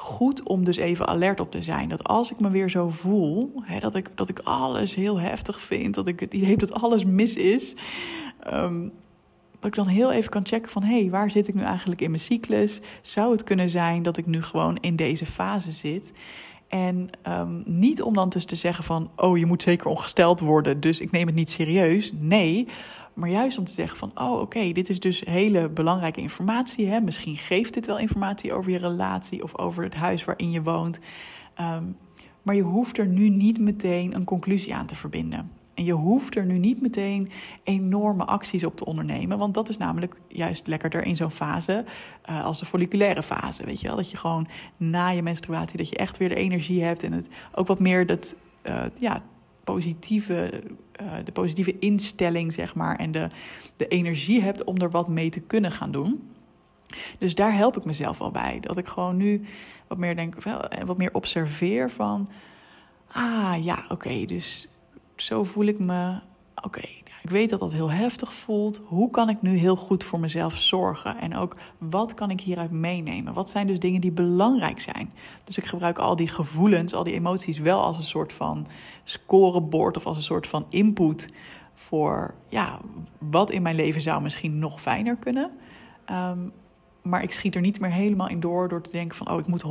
goed 0.00 0.42
om 0.42 0.64
dus 0.64 0.76
even 0.76 1.06
alert 1.06 1.40
op 1.40 1.50
te 1.50 1.62
zijn. 1.62 1.88
Dat 1.88 2.04
als 2.04 2.30
ik 2.30 2.40
me 2.40 2.50
weer 2.50 2.70
zo 2.70 2.90
voel, 2.90 3.52
hè, 3.62 3.78
dat, 3.78 3.94
ik, 3.94 4.10
dat 4.14 4.28
ik 4.28 4.38
alles 4.38 4.94
heel 4.94 5.20
heftig 5.20 5.60
vind, 5.60 5.94
dat 5.94 6.06
ik 6.06 6.20
het 6.20 6.34
idee 6.34 6.48
heb 6.48 6.58
dat 6.58 6.72
alles 6.72 7.04
mis 7.04 7.36
is, 7.36 7.74
um, 8.52 8.92
dat 9.58 9.70
ik 9.70 9.74
dan 9.74 9.86
heel 9.86 10.12
even 10.12 10.30
kan 10.30 10.46
checken 10.46 10.70
van... 10.70 10.82
hé, 10.82 11.00
hey, 11.00 11.10
waar 11.10 11.30
zit 11.30 11.48
ik 11.48 11.54
nu 11.54 11.62
eigenlijk 11.62 12.00
in 12.00 12.10
mijn 12.10 12.22
cyclus? 12.22 12.80
Zou 13.02 13.32
het 13.32 13.44
kunnen 13.44 13.70
zijn 13.70 14.02
dat 14.02 14.16
ik 14.16 14.26
nu 14.26 14.42
gewoon 14.42 14.76
in 14.76 14.96
deze 14.96 15.26
fase 15.26 15.72
zit? 15.72 16.12
En 16.68 17.10
um, 17.28 17.62
niet 17.66 18.02
om 18.02 18.14
dan 18.14 18.28
dus 18.28 18.44
te 18.44 18.56
zeggen 18.56 18.84
van... 18.84 19.10
oh, 19.16 19.38
je 19.38 19.46
moet 19.46 19.62
zeker 19.62 19.86
ongesteld 19.86 20.40
worden, 20.40 20.80
dus 20.80 21.00
ik 21.00 21.10
neem 21.10 21.26
het 21.26 21.36
niet 21.36 21.50
serieus. 21.50 22.12
Nee, 22.18 22.68
maar 23.18 23.30
juist 23.30 23.58
om 23.58 23.64
te 23.64 23.72
zeggen 23.72 23.98
van... 23.98 24.10
oh, 24.14 24.40
oké, 24.40 24.72
dit 24.72 24.88
is 24.88 25.00
dus 25.00 25.20
hele 25.20 25.68
belangrijke 25.68 26.20
informatie. 26.20 26.86
Hè? 26.86 27.00
Misschien 27.00 27.36
geeft 27.36 27.74
dit 27.74 27.86
wel 27.86 27.98
informatie 27.98 28.52
over 28.52 28.70
je 28.70 28.78
relatie... 28.78 29.42
of 29.42 29.58
over 29.58 29.82
het 29.82 29.94
huis 29.94 30.24
waarin 30.24 30.50
je 30.50 30.62
woont. 30.62 31.00
Um, 31.60 31.96
maar 32.42 32.54
je 32.54 32.62
hoeft 32.62 32.98
er 32.98 33.06
nu 33.06 33.28
niet 33.28 33.58
meteen 33.58 34.14
een 34.14 34.24
conclusie 34.24 34.74
aan 34.74 34.86
te 34.86 34.94
verbinden. 34.94 35.50
En 35.74 35.84
je 35.84 35.92
hoeft 35.92 36.36
er 36.36 36.44
nu 36.44 36.58
niet 36.58 36.80
meteen 36.80 37.30
enorme 37.62 38.24
acties 38.24 38.64
op 38.64 38.76
te 38.76 38.84
ondernemen. 38.84 39.38
Want 39.38 39.54
dat 39.54 39.68
is 39.68 39.76
namelijk 39.76 40.14
juist 40.28 40.66
lekkerder 40.66 41.04
in 41.04 41.16
zo'n 41.16 41.30
fase 41.30 41.84
uh, 42.30 42.44
als 42.44 42.58
de 42.58 42.66
folliculaire 42.66 43.22
fase. 43.22 43.64
Weet 43.64 43.80
je 43.80 43.86
wel? 43.86 43.96
Dat 43.96 44.10
je 44.10 44.16
gewoon 44.16 44.48
na 44.76 45.08
je 45.08 45.22
menstruatie, 45.22 45.78
dat 45.78 45.88
je 45.88 45.96
echt 45.96 46.16
weer 46.16 46.28
de 46.28 46.34
energie 46.34 46.82
hebt. 46.82 47.02
En 47.02 47.12
het 47.12 47.28
ook 47.54 47.66
wat 47.66 47.80
meer 47.80 48.06
dat, 48.06 48.36
uh, 48.68 48.82
ja, 48.96 49.22
positieve, 49.72 50.62
uh, 51.02 51.12
de 51.24 51.32
positieve 51.32 51.78
instelling, 51.78 52.52
zeg 52.52 52.74
maar. 52.74 52.96
En 52.96 53.12
de, 53.12 53.28
de 53.76 53.88
energie 53.88 54.42
hebt 54.42 54.64
om 54.64 54.76
er 54.76 54.90
wat 54.90 55.08
mee 55.08 55.30
te 55.30 55.40
kunnen 55.40 55.72
gaan 55.72 55.92
doen. 55.92 56.30
Dus 57.18 57.34
daar 57.34 57.54
help 57.54 57.76
ik 57.76 57.84
mezelf 57.84 58.20
al 58.20 58.30
bij. 58.30 58.60
Dat 58.60 58.78
ik 58.78 58.86
gewoon 58.86 59.16
nu 59.16 59.44
wat 59.86 59.98
meer 59.98 60.16
denk, 60.16 60.34
wat 60.84 60.98
meer 60.98 61.14
observeer 61.14 61.90
van. 61.90 62.28
Ah 63.12 63.54
ja, 63.60 63.84
oké, 63.88 64.24
dus 64.24 64.68
zo 65.16 65.44
voel 65.44 65.66
ik 65.66 65.78
me. 65.78 66.18
Oké, 66.62 66.88
ik 67.22 67.30
weet 67.30 67.50
dat 67.50 67.60
dat 67.60 67.72
heel 67.72 67.90
heftig 67.90 68.32
voelt. 68.32 68.80
Hoe 68.84 69.10
kan 69.10 69.28
ik 69.28 69.42
nu 69.42 69.56
heel 69.56 69.76
goed 69.76 70.04
voor 70.04 70.20
mezelf 70.20 70.58
zorgen? 70.58 71.18
En 71.18 71.36
ook 71.36 71.56
wat 71.78 72.14
kan 72.14 72.30
ik 72.30 72.40
hieruit 72.40 72.70
meenemen? 72.70 73.32
Wat 73.32 73.50
zijn 73.50 73.66
dus 73.66 73.78
dingen 73.78 74.00
die 74.00 74.12
belangrijk 74.12 74.80
zijn? 74.80 75.12
Dus 75.44 75.58
ik 75.58 75.64
gebruik 75.64 75.98
al 75.98 76.16
die 76.16 76.28
gevoelens, 76.28 76.94
al 76.94 77.04
die 77.04 77.14
emoties 77.14 77.58
wel 77.58 77.82
als 77.82 77.96
een 77.96 78.04
soort 78.04 78.32
van 78.32 78.66
scorebord 79.04 79.96
of 79.96 80.06
als 80.06 80.16
een 80.16 80.22
soort 80.22 80.46
van 80.46 80.66
input 80.68 81.32
voor 81.74 82.34
ja, 82.48 82.78
wat 83.18 83.50
in 83.50 83.62
mijn 83.62 83.76
leven 83.76 84.02
zou 84.02 84.22
misschien 84.22 84.58
nog 84.58 84.80
fijner 84.80 85.16
kunnen. 85.16 85.50
Um, 86.10 86.52
maar 87.08 87.22
ik 87.22 87.32
schiet 87.32 87.54
er 87.54 87.60
niet 87.60 87.80
meer 87.80 87.92
helemaal 87.92 88.28
in 88.28 88.40
door 88.40 88.68
door 88.68 88.82
te 88.82 88.90
denken 88.90 89.16
van... 89.16 89.30
oh, 89.30 89.38
ik 89.38 89.46
moet 89.46 89.64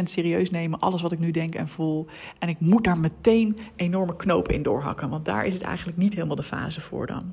100% 0.00 0.02
serieus 0.02 0.50
nemen 0.50 0.78
alles 0.78 1.02
wat 1.02 1.12
ik 1.12 1.18
nu 1.18 1.30
denk 1.30 1.54
en 1.54 1.68
voel. 1.68 2.06
En 2.38 2.48
ik 2.48 2.60
moet 2.60 2.84
daar 2.84 2.98
meteen 2.98 3.58
enorme 3.76 4.16
knopen 4.16 4.54
in 4.54 4.62
doorhakken. 4.62 5.08
Want 5.08 5.24
daar 5.24 5.46
is 5.46 5.54
het 5.54 5.62
eigenlijk 5.62 5.98
niet 5.98 6.14
helemaal 6.14 6.36
de 6.36 6.42
fase 6.42 6.80
voor 6.80 7.06
dan. 7.06 7.32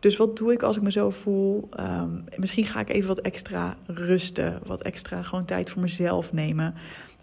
Dus 0.00 0.16
wat 0.16 0.36
doe 0.36 0.52
ik 0.52 0.62
als 0.62 0.76
ik 0.76 0.82
me 0.82 0.90
zo 0.90 1.10
voel? 1.10 1.68
Um, 1.80 2.24
misschien 2.36 2.64
ga 2.64 2.80
ik 2.80 2.88
even 2.88 3.08
wat 3.08 3.18
extra 3.18 3.76
rusten. 3.86 4.60
Wat 4.66 4.82
extra 4.82 5.22
gewoon 5.22 5.44
tijd 5.44 5.70
voor 5.70 5.82
mezelf 5.82 6.32
nemen. 6.32 6.74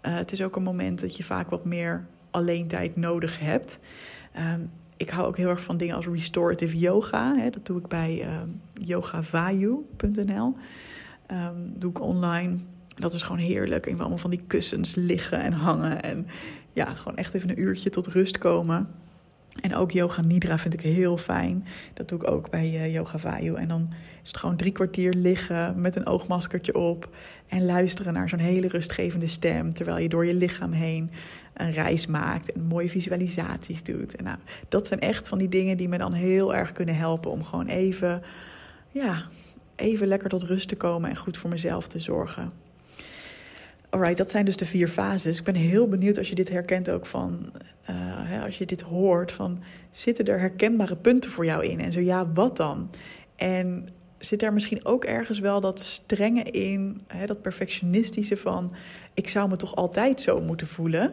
Uh, 0.02 0.14
het 0.14 0.32
is 0.32 0.42
ook 0.42 0.56
een 0.56 0.62
moment 0.62 1.00
dat 1.00 1.16
je 1.16 1.24
vaak 1.24 1.50
wat 1.50 1.64
meer 1.64 2.06
alleen 2.30 2.66
tijd 2.66 2.96
nodig 2.96 3.40
hebt. 3.40 3.78
Um, 4.54 4.70
ik 4.96 5.10
hou 5.10 5.26
ook 5.26 5.36
heel 5.36 5.48
erg 5.48 5.62
van 5.62 5.76
dingen 5.76 5.96
als 5.96 6.06
restorative 6.06 6.78
yoga. 6.78 7.36
Hè. 7.36 7.50
Dat 7.50 7.66
doe 7.66 7.78
ik 7.78 7.86
bij 7.86 8.24
uh, 8.24 8.40
yogavayu.nl. 8.74 10.56
Um, 11.34 11.72
doe 11.78 11.90
ik 11.90 12.00
online. 12.00 12.56
Dat 12.96 13.14
is 13.14 13.22
gewoon 13.22 13.40
heerlijk. 13.40 13.84
We 13.84 13.96
allemaal 13.98 14.18
van 14.18 14.30
die 14.30 14.42
kussens 14.46 14.94
liggen 14.94 15.40
en 15.40 15.52
hangen. 15.52 16.02
En 16.02 16.26
ja, 16.72 16.94
gewoon 16.94 17.16
echt 17.16 17.34
even 17.34 17.50
een 17.50 17.60
uurtje 17.60 17.90
tot 17.90 18.06
rust 18.06 18.38
komen. 18.38 18.88
En 19.60 19.74
ook 19.74 19.90
yoga 19.90 20.22
nidra 20.22 20.58
vind 20.58 20.74
ik 20.74 20.80
heel 20.80 21.16
fijn. 21.16 21.66
Dat 21.94 22.08
doe 22.08 22.18
ik 22.18 22.30
ook 22.30 22.50
bij 22.50 22.66
uh, 22.66 22.94
yoga 22.94 23.18
vayu. 23.18 23.54
En 23.54 23.68
dan 23.68 23.88
is 24.22 24.28
het 24.28 24.36
gewoon 24.36 24.56
drie 24.56 24.72
kwartier 24.72 25.12
liggen 25.12 25.80
met 25.80 25.96
een 25.96 26.06
oogmaskertje 26.06 26.74
op. 26.74 27.16
En 27.48 27.64
luisteren 27.64 28.12
naar 28.12 28.28
zo'n 28.28 28.38
hele 28.38 28.68
rustgevende 28.68 29.26
stem. 29.26 29.72
Terwijl 29.72 29.98
je 29.98 30.08
door 30.08 30.26
je 30.26 30.34
lichaam 30.34 30.72
heen 30.72 31.10
een 31.54 31.70
reis 31.70 32.06
maakt. 32.06 32.52
En 32.52 32.62
mooie 32.62 32.88
visualisaties 32.88 33.82
doet. 33.82 34.16
En 34.16 34.24
nou, 34.24 34.38
dat 34.68 34.86
zijn 34.86 35.00
echt 35.00 35.28
van 35.28 35.38
die 35.38 35.48
dingen 35.48 35.76
die 35.76 35.88
me 35.88 35.98
dan 35.98 36.12
heel 36.12 36.54
erg 36.54 36.72
kunnen 36.72 36.96
helpen. 36.96 37.30
Om 37.30 37.44
gewoon 37.44 37.66
even, 37.66 38.22
ja, 38.90 39.24
even 39.76 40.06
lekker 40.06 40.28
tot 40.28 40.42
rust 40.42 40.68
te 40.68 40.76
komen. 40.76 41.10
En 41.10 41.16
goed 41.16 41.36
voor 41.36 41.50
mezelf 41.50 41.88
te 41.88 41.98
zorgen. 41.98 42.50
Alright, 43.90 44.16
dat 44.16 44.30
zijn 44.30 44.44
dus 44.44 44.56
de 44.56 44.66
vier 44.66 44.88
fases. 44.88 45.38
Ik 45.38 45.44
ben 45.44 45.54
heel 45.54 45.88
benieuwd 45.88 46.18
als 46.18 46.28
je 46.28 46.34
dit 46.34 46.48
herkent 46.48 46.90
ook 46.90 47.06
van, 47.06 47.52
uh, 47.90 47.96
hè, 48.06 48.44
als 48.44 48.58
je 48.58 48.66
dit 48.66 48.80
hoort, 48.80 49.32
van 49.32 49.62
zitten 49.90 50.24
er 50.24 50.38
herkenbare 50.38 50.96
punten 50.96 51.30
voor 51.30 51.44
jou 51.44 51.64
in? 51.64 51.80
En 51.80 51.92
zo 51.92 52.00
ja, 52.00 52.32
wat 52.32 52.56
dan? 52.56 52.90
En 53.36 53.88
zit 54.18 54.42
er 54.42 54.52
misschien 54.52 54.84
ook 54.84 55.04
ergens 55.04 55.38
wel 55.38 55.60
dat 55.60 55.80
strenge 55.80 56.42
in, 56.42 57.00
hè, 57.06 57.26
dat 57.26 57.42
perfectionistische 57.42 58.36
van, 58.36 58.72
ik 59.14 59.28
zou 59.28 59.48
me 59.48 59.56
toch 59.56 59.76
altijd 59.76 60.20
zo 60.20 60.40
moeten 60.40 60.66
voelen? 60.66 61.12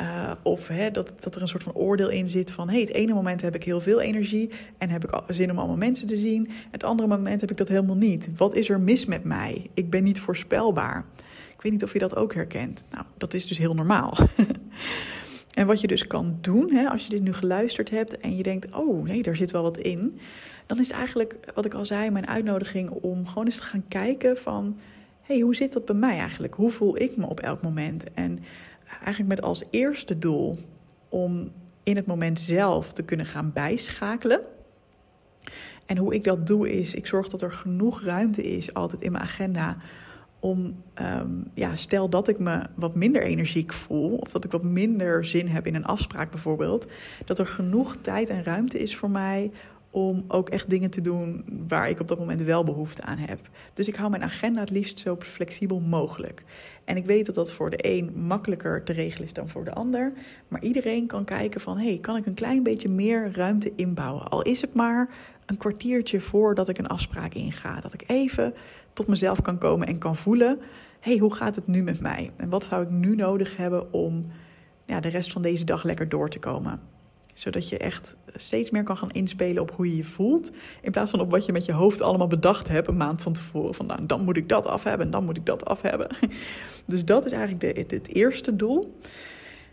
Uh, 0.00 0.30
of 0.42 0.68
hè, 0.68 0.90
dat, 0.90 1.14
dat 1.18 1.34
er 1.34 1.42
een 1.42 1.48
soort 1.48 1.62
van 1.62 1.74
oordeel 1.74 2.08
in 2.08 2.26
zit 2.26 2.50
van... 2.50 2.68
hey, 2.68 2.80
het 2.80 2.92
ene 2.92 3.14
moment 3.14 3.40
heb 3.40 3.54
ik 3.54 3.64
heel 3.64 3.80
veel 3.80 4.00
energie 4.00 4.50
en 4.78 4.88
heb 4.88 5.04
ik 5.04 5.20
zin 5.28 5.50
om 5.50 5.58
allemaal 5.58 5.76
mensen 5.76 6.06
te 6.06 6.16
zien. 6.16 6.50
Het 6.70 6.84
andere 6.84 7.08
moment 7.08 7.40
heb 7.40 7.50
ik 7.50 7.56
dat 7.56 7.68
helemaal 7.68 7.96
niet. 7.96 8.28
Wat 8.36 8.54
is 8.54 8.68
er 8.68 8.80
mis 8.80 9.06
met 9.06 9.24
mij? 9.24 9.70
Ik 9.74 9.90
ben 9.90 10.04
niet 10.04 10.20
voorspelbaar. 10.20 11.04
Ik 11.54 11.62
weet 11.62 11.72
niet 11.72 11.82
of 11.82 11.92
je 11.92 11.98
dat 11.98 12.16
ook 12.16 12.34
herkent. 12.34 12.84
Nou, 12.90 13.04
dat 13.16 13.34
is 13.34 13.46
dus 13.46 13.58
heel 13.58 13.74
normaal. 13.74 14.16
en 15.54 15.66
wat 15.66 15.80
je 15.80 15.86
dus 15.86 16.06
kan 16.06 16.38
doen, 16.40 16.72
hè, 16.72 16.88
als 16.88 17.04
je 17.04 17.10
dit 17.10 17.22
nu 17.22 17.32
geluisterd 17.32 17.90
hebt 17.90 18.18
en 18.18 18.36
je 18.36 18.42
denkt: 18.42 18.74
oh 18.74 19.04
nee, 19.04 19.22
daar 19.22 19.36
zit 19.36 19.50
wel 19.50 19.62
wat 19.62 19.78
in. 19.78 20.18
Dan 20.66 20.78
is 20.78 20.90
eigenlijk, 20.90 21.38
wat 21.54 21.64
ik 21.64 21.74
al 21.74 21.84
zei, 21.84 22.10
mijn 22.10 22.28
uitnodiging 22.28 22.90
om 22.90 23.26
gewoon 23.26 23.44
eens 23.44 23.56
te 23.56 23.62
gaan 23.62 23.84
kijken 23.88 24.38
van... 24.38 24.78
hey, 25.22 25.40
hoe 25.40 25.54
zit 25.54 25.72
dat 25.72 25.84
bij 25.84 25.94
mij 25.94 26.18
eigenlijk? 26.18 26.54
Hoe 26.54 26.70
voel 26.70 26.98
ik 26.98 27.16
me 27.16 27.26
op 27.26 27.40
elk 27.40 27.62
moment? 27.62 28.04
En 28.14 28.38
eigenlijk 29.04 29.28
met 29.28 29.42
als 29.42 29.64
eerste 29.70 30.18
doel 30.18 30.56
om 31.08 31.52
in 31.82 31.96
het 31.96 32.06
moment 32.06 32.40
zelf 32.40 32.92
te 32.92 33.02
kunnen 33.02 33.26
gaan 33.26 33.52
bijschakelen. 33.52 34.40
En 35.86 35.96
hoe 35.96 36.14
ik 36.14 36.24
dat 36.24 36.46
doe 36.46 36.70
is, 36.70 36.94
ik 36.94 37.06
zorg 37.06 37.28
dat 37.28 37.42
er 37.42 37.52
genoeg 37.52 38.02
ruimte 38.02 38.42
is 38.42 38.74
altijd 38.74 39.02
in 39.02 39.12
mijn 39.12 39.24
agenda 39.24 39.76
om, 40.40 40.82
ehm, 40.94 41.30
ja, 41.54 41.76
stel 41.76 42.08
dat 42.08 42.28
ik 42.28 42.38
me 42.38 42.62
wat 42.74 42.94
minder 42.94 43.22
energiek 43.22 43.72
voel, 43.72 44.16
of 44.16 44.28
dat 44.28 44.44
ik 44.44 44.50
wat 44.50 44.62
minder 44.62 45.24
zin 45.24 45.48
heb 45.48 45.66
in 45.66 45.74
een 45.74 45.84
afspraak 45.84 46.30
bijvoorbeeld, 46.30 46.86
dat 47.24 47.38
er 47.38 47.46
genoeg 47.46 47.96
tijd 48.00 48.30
en 48.30 48.44
ruimte 48.44 48.78
is 48.78 48.96
voor 48.96 49.10
mij 49.10 49.50
om 49.96 50.24
ook 50.28 50.48
echt 50.48 50.70
dingen 50.70 50.90
te 50.90 51.00
doen 51.00 51.44
waar 51.68 51.88
ik 51.88 52.00
op 52.00 52.08
dat 52.08 52.18
moment 52.18 52.42
wel 52.42 52.64
behoefte 52.64 53.02
aan 53.02 53.18
heb. 53.18 53.38
Dus 53.72 53.88
ik 53.88 53.96
hou 53.96 54.10
mijn 54.10 54.22
agenda 54.22 54.60
het 54.60 54.70
liefst 54.70 54.98
zo 54.98 55.16
flexibel 55.18 55.80
mogelijk. 55.80 56.44
En 56.84 56.96
ik 56.96 57.06
weet 57.06 57.26
dat 57.26 57.34
dat 57.34 57.52
voor 57.52 57.70
de 57.70 57.78
een 57.80 58.12
makkelijker 58.26 58.82
te 58.82 58.92
regelen 58.92 59.26
is 59.26 59.32
dan 59.32 59.48
voor 59.48 59.64
de 59.64 59.72
ander. 59.72 60.12
Maar 60.48 60.62
iedereen 60.62 61.06
kan 61.06 61.24
kijken 61.24 61.60
van, 61.60 61.78
hey, 61.78 61.98
kan 62.00 62.16
ik 62.16 62.26
een 62.26 62.34
klein 62.34 62.62
beetje 62.62 62.88
meer 62.88 63.30
ruimte 63.32 63.72
inbouwen? 63.76 64.28
Al 64.28 64.42
is 64.42 64.60
het 64.60 64.74
maar 64.74 65.08
een 65.46 65.56
kwartiertje 65.56 66.20
voordat 66.20 66.68
ik 66.68 66.78
een 66.78 66.88
afspraak 66.88 67.34
inga. 67.34 67.80
Dat 67.80 67.92
ik 67.92 68.04
even 68.06 68.54
tot 68.92 69.06
mezelf 69.06 69.42
kan 69.42 69.58
komen 69.58 69.86
en 69.86 69.98
kan 69.98 70.16
voelen: 70.16 70.58
hey, 71.00 71.18
hoe 71.18 71.34
gaat 71.34 71.56
het 71.56 71.66
nu 71.66 71.82
met 71.82 72.00
mij? 72.00 72.30
En 72.36 72.48
wat 72.48 72.64
zou 72.64 72.82
ik 72.82 72.90
nu 72.90 73.14
nodig 73.14 73.56
hebben 73.56 73.92
om 73.92 74.22
ja, 74.84 75.00
de 75.00 75.08
rest 75.08 75.32
van 75.32 75.42
deze 75.42 75.64
dag 75.64 75.82
lekker 75.82 76.08
door 76.08 76.28
te 76.28 76.38
komen? 76.38 76.95
Zodat 77.36 77.68
je 77.68 77.78
echt 77.78 78.16
steeds 78.34 78.70
meer 78.70 78.82
kan 78.82 78.96
gaan 78.96 79.10
inspelen 79.10 79.62
op 79.62 79.70
hoe 79.70 79.90
je 79.90 79.96
je 79.96 80.04
voelt. 80.04 80.50
In 80.82 80.90
plaats 80.90 81.10
van 81.10 81.20
op 81.20 81.30
wat 81.30 81.46
je 81.46 81.52
met 81.52 81.64
je 81.64 81.72
hoofd 81.72 82.00
allemaal 82.00 82.26
bedacht 82.26 82.68
hebt 82.68 82.88
een 82.88 82.96
maand 82.96 83.22
van 83.22 83.32
tevoren. 83.32 83.74
Van 83.74 83.86
nou, 83.86 84.06
dan 84.06 84.24
moet 84.24 84.36
ik 84.36 84.48
dat 84.48 84.66
af 84.66 84.84
hebben 84.84 85.06
en 85.06 85.12
dan 85.12 85.24
moet 85.24 85.36
ik 85.36 85.46
dat 85.46 85.64
af 85.64 85.82
hebben. 85.82 86.08
Dus 86.86 87.04
dat 87.04 87.24
is 87.24 87.32
eigenlijk 87.32 87.88
de, 87.88 87.94
het 87.96 88.08
eerste 88.08 88.56
doel. 88.56 88.98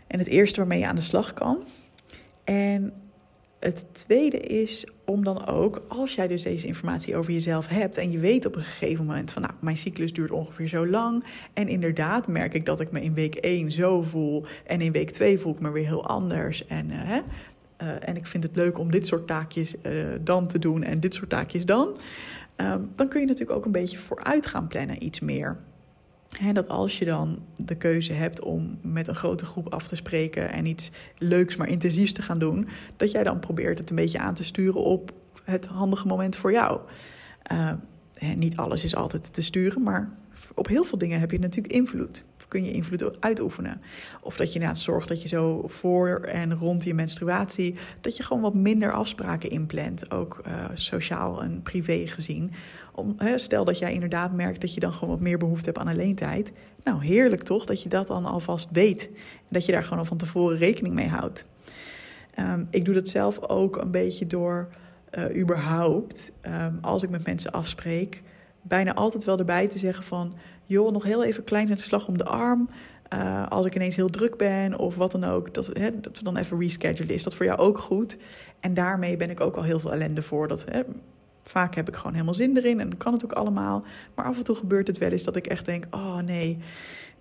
En 0.06 0.18
het 0.18 0.28
eerste 0.28 0.58
waarmee 0.58 0.78
je 0.78 0.86
aan 0.86 0.94
de 0.94 1.00
slag 1.00 1.32
kan. 1.32 1.62
En 2.44 2.92
het 3.64 3.84
tweede 3.92 4.38
is 4.38 4.86
om 5.04 5.24
dan 5.24 5.46
ook, 5.46 5.82
als 5.88 6.14
jij 6.14 6.28
dus 6.28 6.42
deze 6.42 6.66
informatie 6.66 7.16
over 7.16 7.32
jezelf 7.32 7.68
hebt 7.68 7.96
en 7.96 8.10
je 8.10 8.18
weet 8.18 8.46
op 8.46 8.56
een 8.56 8.62
gegeven 8.62 9.04
moment 9.04 9.32
van, 9.32 9.42
nou, 9.42 9.54
mijn 9.60 9.76
cyclus 9.76 10.12
duurt 10.12 10.30
ongeveer 10.30 10.68
zo 10.68 10.86
lang 10.86 11.24
en 11.52 11.68
inderdaad 11.68 12.26
merk 12.26 12.54
ik 12.54 12.66
dat 12.66 12.80
ik 12.80 12.90
me 12.90 13.00
in 13.00 13.14
week 13.14 13.34
1 13.34 13.70
zo 13.70 14.02
voel 14.02 14.44
en 14.66 14.80
in 14.80 14.92
week 14.92 15.10
2 15.10 15.38
voel 15.38 15.52
ik 15.52 15.60
me 15.60 15.70
weer 15.70 15.86
heel 15.86 16.06
anders 16.06 16.66
en, 16.66 16.90
uh, 16.90 16.96
hè, 16.96 17.20
uh, 17.82 18.08
en 18.08 18.16
ik 18.16 18.26
vind 18.26 18.44
het 18.44 18.56
leuk 18.56 18.78
om 18.78 18.90
dit 18.90 19.06
soort 19.06 19.26
taakjes 19.26 19.74
uh, 19.82 20.06
dan 20.20 20.46
te 20.46 20.58
doen 20.58 20.82
en 20.82 21.00
dit 21.00 21.14
soort 21.14 21.30
taakjes 21.30 21.66
dan, 21.66 21.96
um, 22.56 22.90
dan 22.94 23.08
kun 23.08 23.20
je 23.20 23.26
natuurlijk 23.26 23.58
ook 23.58 23.64
een 23.64 23.72
beetje 23.72 23.98
vooruit 23.98 24.46
gaan 24.46 24.66
plannen 24.66 25.04
iets 25.04 25.20
meer 25.20 25.56
dat 26.52 26.68
als 26.68 26.98
je 26.98 27.04
dan 27.04 27.42
de 27.56 27.74
keuze 27.74 28.12
hebt 28.12 28.40
om 28.40 28.78
met 28.82 29.08
een 29.08 29.14
grote 29.14 29.44
groep 29.44 29.72
af 29.72 29.88
te 29.88 29.96
spreken 29.96 30.52
en 30.52 30.66
iets 30.66 30.90
leuks 31.18 31.56
maar 31.56 31.68
intensiefs 31.68 32.12
te 32.12 32.22
gaan 32.22 32.38
doen, 32.38 32.68
dat 32.96 33.10
jij 33.10 33.22
dan 33.22 33.38
probeert 33.38 33.78
het 33.78 33.90
een 33.90 33.96
beetje 33.96 34.18
aan 34.18 34.34
te 34.34 34.44
sturen 34.44 34.80
op 34.80 35.12
het 35.44 35.66
handige 35.66 36.06
moment 36.06 36.36
voor 36.36 36.52
jou. 36.52 36.80
Uh, 37.52 37.70
niet 38.36 38.56
alles 38.56 38.84
is 38.84 38.96
altijd 38.96 39.34
te 39.34 39.42
sturen, 39.42 39.82
maar 39.82 40.10
op 40.54 40.68
heel 40.68 40.84
veel 40.84 40.98
dingen 40.98 41.20
heb 41.20 41.30
je 41.30 41.38
natuurlijk 41.38 41.74
invloed. 41.74 42.24
Kun 42.48 42.64
je 42.64 42.72
invloed 42.72 43.20
uitoefenen. 43.20 43.80
Of 44.20 44.36
dat 44.36 44.48
je 44.48 44.54
inderdaad 44.54 44.78
zorgt 44.78 45.08
dat 45.08 45.22
je 45.22 45.28
zo 45.28 45.62
voor 45.66 46.20
en 46.20 46.54
rond 46.54 46.84
je 46.84 46.94
menstruatie... 46.94 47.74
dat 48.00 48.16
je 48.16 48.22
gewoon 48.22 48.42
wat 48.42 48.54
minder 48.54 48.92
afspraken 48.92 49.50
inplant. 49.50 50.10
Ook 50.10 50.42
uh, 50.46 50.64
sociaal 50.74 51.42
en 51.42 51.62
privé 51.62 52.06
gezien. 52.06 52.52
Om, 52.94 53.16
stel 53.34 53.64
dat 53.64 53.78
jij 53.78 53.92
inderdaad 53.92 54.32
merkt 54.32 54.60
dat 54.60 54.74
je 54.74 54.80
dan 54.80 54.92
gewoon 54.92 55.14
wat 55.14 55.22
meer 55.22 55.38
behoefte 55.38 55.64
hebt 55.64 55.78
aan 55.78 55.88
alleen 55.88 56.14
tijd. 56.14 56.52
Nou, 56.82 57.04
heerlijk 57.04 57.42
toch 57.42 57.64
dat 57.64 57.82
je 57.82 57.88
dat 57.88 58.06
dan 58.06 58.24
alvast 58.24 58.68
weet. 58.72 59.10
En 59.14 59.48
dat 59.48 59.66
je 59.66 59.72
daar 59.72 59.82
gewoon 59.82 59.98
al 59.98 60.04
van 60.04 60.16
tevoren 60.16 60.56
rekening 60.56 60.94
mee 60.94 61.08
houdt. 61.08 61.46
Um, 62.38 62.66
ik 62.70 62.84
doe 62.84 62.94
dat 62.94 63.08
zelf 63.08 63.40
ook 63.40 63.76
een 63.76 63.90
beetje 63.90 64.26
door 64.26 64.68
uh, 65.18 65.40
überhaupt, 65.40 66.32
um, 66.42 66.78
als 66.80 67.02
ik 67.02 67.10
met 67.10 67.26
mensen 67.26 67.52
afspreek 67.52 68.22
bijna 68.66 68.94
altijd 68.94 69.24
wel 69.24 69.38
erbij 69.38 69.68
te 69.68 69.78
zeggen 69.78 70.04
van... 70.04 70.34
joh, 70.66 70.92
nog 70.92 71.02
heel 71.02 71.24
even 71.24 71.44
klein 71.44 71.66
zijn 71.66 71.78
slag 71.78 72.08
om 72.08 72.18
de 72.18 72.24
arm... 72.24 72.68
Uh, 73.14 73.46
als 73.48 73.66
ik 73.66 73.74
ineens 73.74 73.96
heel 73.96 74.08
druk 74.08 74.36
ben 74.36 74.78
of 74.78 74.96
wat 74.96 75.12
dan 75.12 75.24
ook, 75.24 75.54
dat, 75.54 75.70
hè, 75.72 76.00
dat 76.00 76.18
we 76.18 76.24
dan 76.24 76.36
even 76.36 76.60
reschedulen. 76.60 77.14
Is 77.14 77.22
dat 77.22 77.34
voor 77.34 77.46
jou 77.46 77.58
ook 77.58 77.78
goed? 77.78 78.16
En 78.60 78.74
daarmee 78.74 79.16
ben 79.16 79.30
ik 79.30 79.40
ook 79.40 79.56
al 79.56 79.62
heel 79.62 79.80
veel 79.80 79.92
ellende 79.92 80.22
voor. 80.22 80.48
Dat, 80.48 80.64
hè, 80.70 80.82
vaak 81.42 81.74
heb 81.74 81.88
ik 81.88 81.96
gewoon 81.96 82.12
helemaal 82.12 82.34
zin 82.34 82.56
erin 82.56 82.80
en 82.80 82.96
kan 82.96 83.12
het 83.12 83.24
ook 83.24 83.32
allemaal. 83.32 83.84
Maar 84.14 84.24
af 84.24 84.36
en 84.36 84.44
toe 84.44 84.54
gebeurt 84.54 84.86
het 84.86 84.98
wel 84.98 85.10
eens 85.10 85.22
dat 85.22 85.36
ik 85.36 85.46
echt 85.46 85.64
denk: 85.64 85.86
oh 85.90 86.18
nee, 86.18 86.58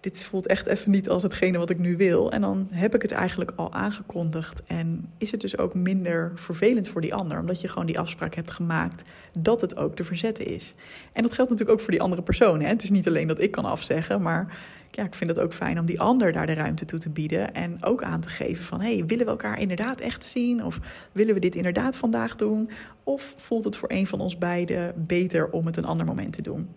dit 0.04 0.26
voelt 0.26 0.48
echt 0.48 0.68
even 0.68 0.92
niet 0.92 1.10
als 1.10 1.24
hetgene 1.24 1.58
wat 1.58 1.70
ik 1.70 1.80
nu 1.80 1.98
wil. 1.98 2.32
En 2.32 2.42
dan 2.42 2.68
heb 2.72 2.96
ik 2.96 3.02
het 3.02 3.12
eigenlijk 3.12 3.52
al 3.56 3.74
aangekondigd. 3.74 4.64
En 4.64 5.10
is 5.18 5.32
het 5.32 5.42
dus 5.42 5.58
ook 5.58 5.74
minder 5.74 6.32
vervelend 6.36 6.88
voor 6.88 7.02
die 7.02 7.14
ander, 7.14 7.40
omdat 7.40 7.62
je 7.62 7.68
gewoon 7.68 7.86
die 7.86 8.00
afspraak 8.00 8.36
hebt 8.36 8.52
gemaakt 8.52 9.04
dat 9.34 9.62
het 9.62 9.78
ook 9.78 9.96
te 9.96 10.04
verzetten 10.04 10.46
is. 10.46 10.76
En 11.14 11.24
dat 11.24 11.34
geldt 11.34 11.52
natuurlijk 11.52 11.80
ook 11.80 11.84
voor 11.84 11.94
die 11.94 12.02
andere 12.02 12.22
persoon. 12.22 12.62
Hè? 12.62 12.68
Het 12.68 12.84
is 12.84 12.90
niet 12.90 13.08
alleen 13.08 13.28
dat 13.28 13.42
ik 13.42 13.52
kan 13.52 13.66
afzeggen, 13.66 14.22
maar 14.22 14.58
ja, 14.92 15.04
ik 15.04 15.16
vind 15.16 15.30
het 15.30 15.40
ook 15.40 15.54
fijn 15.54 15.80
om 15.80 15.86
die 15.86 16.00
ander 16.00 16.32
daar 16.32 16.48
de 16.48 16.54
ruimte 16.54 16.86
toe 16.86 17.00
te 17.00 17.10
bieden. 17.10 17.54
En 17.54 17.84
ook 17.84 18.04
aan 18.04 18.22
te 18.22 18.30
geven 18.30 18.66
van, 18.66 18.82
hey, 18.82 19.04
willen 19.06 19.26
we 19.26 19.32
elkaar 19.32 19.60
inderdaad 19.60 20.00
echt 20.00 20.26
zien? 20.26 20.66
Of 20.66 20.80
willen 21.12 21.34
we 21.34 21.40
dit 21.40 21.56
inderdaad 21.56 21.98
vandaag 21.98 22.36
doen? 22.36 22.70
Of 23.04 23.34
voelt 23.38 23.64
het 23.64 23.78
voor 23.78 23.92
een 23.92 24.08
van 24.08 24.22
ons 24.22 24.38
beiden 24.38 24.94
beter 25.08 25.50
om 25.50 25.66
het 25.66 25.78
een 25.78 25.86
ander 25.86 26.06
moment 26.06 26.34
te 26.34 26.42
doen? 26.42 26.70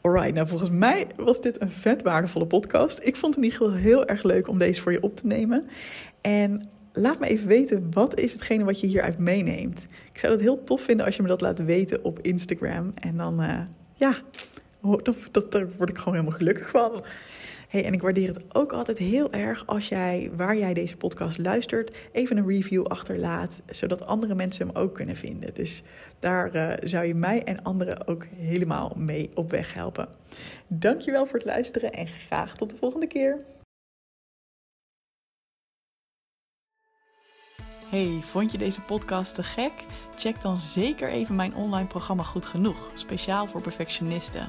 Alright, 0.00 0.34
nou 0.34 0.46
volgens 0.46 0.70
mij 0.70 1.06
was 1.16 1.40
dit 1.40 1.60
een 1.60 1.70
vet 1.70 2.02
waardevolle 2.02 2.46
podcast. 2.46 2.98
Ik 3.02 3.16
vond 3.16 3.34
het 3.34 3.44
in 3.44 3.50
ieder 3.50 3.66
geval 3.66 3.82
heel 3.82 4.06
erg 4.06 4.22
leuk 4.22 4.48
om 4.48 4.58
deze 4.58 4.80
voor 4.80 4.92
je 4.92 5.02
op 5.02 5.16
te 5.16 5.26
nemen. 5.26 5.68
En 6.20 6.68
laat 6.92 7.18
me 7.18 7.26
even 7.26 7.46
weten, 7.48 7.86
wat 7.90 8.18
is 8.18 8.32
hetgene 8.32 8.64
wat 8.64 8.80
je 8.80 8.86
hieruit 8.86 9.18
meeneemt? 9.18 9.86
Ik 10.12 10.18
zou 10.18 10.32
het 10.32 10.42
heel 10.42 10.64
tof 10.64 10.82
vinden 10.82 11.06
als 11.06 11.16
je 11.16 11.22
me 11.22 11.28
dat 11.28 11.40
laat 11.40 11.64
weten 11.64 12.04
op 12.04 12.18
Instagram. 12.20 12.92
En 12.94 13.16
dan, 13.16 13.42
uh, 13.42 13.60
ja, 13.94 14.14
dat, 15.02 15.16
dat, 15.30 15.52
daar 15.52 15.66
word 15.76 15.90
ik 15.90 15.98
gewoon 15.98 16.14
helemaal 16.14 16.38
gelukkig 16.38 16.70
van. 16.70 17.04
Hey, 17.68 17.84
en 17.84 17.92
ik 17.92 18.02
waardeer 18.02 18.28
het 18.28 18.54
ook 18.54 18.72
altijd 18.72 18.98
heel 18.98 19.32
erg 19.32 19.66
als 19.66 19.88
jij, 19.88 20.30
waar 20.36 20.56
jij 20.56 20.74
deze 20.74 20.96
podcast 20.96 21.38
luistert, 21.38 21.96
even 22.12 22.36
een 22.36 22.46
review 22.46 22.84
achterlaat, 22.86 23.62
zodat 23.70 24.06
andere 24.06 24.34
mensen 24.34 24.66
hem 24.66 24.76
ook 24.76 24.94
kunnen 24.94 25.16
vinden. 25.16 25.54
Dus 25.54 25.82
daar 26.18 26.56
uh, 26.56 26.72
zou 26.82 27.06
je 27.06 27.14
mij 27.14 27.44
en 27.44 27.62
anderen 27.62 28.06
ook 28.06 28.26
helemaal 28.36 28.92
mee 28.96 29.30
op 29.34 29.50
weg 29.50 29.74
helpen. 29.74 30.08
Dankjewel 30.66 31.26
voor 31.26 31.38
het 31.38 31.46
luisteren 31.46 31.92
en 31.92 32.06
graag 32.06 32.56
tot 32.56 32.70
de 32.70 32.76
volgende 32.76 33.06
keer. 33.06 33.44
Hey, 37.88 38.20
vond 38.22 38.52
je 38.52 38.58
deze 38.58 38.80
podcast 38.80 39.34
te 39.34 39.42
gek? 39.42 39.72
Check 40.16 40.40
dan 40.42 40.58
zeker 40.58 41.08
even 41.08 41.34
mijn 41.34 41.54
online 41.54 41.86
programma 41.86 42.22
Goed 42.22 42.46
Genoeg, 42.46 42.90
speciaal 42.94 43.46
voor 43.46 43.60
perfectionisten. 43.60 44.48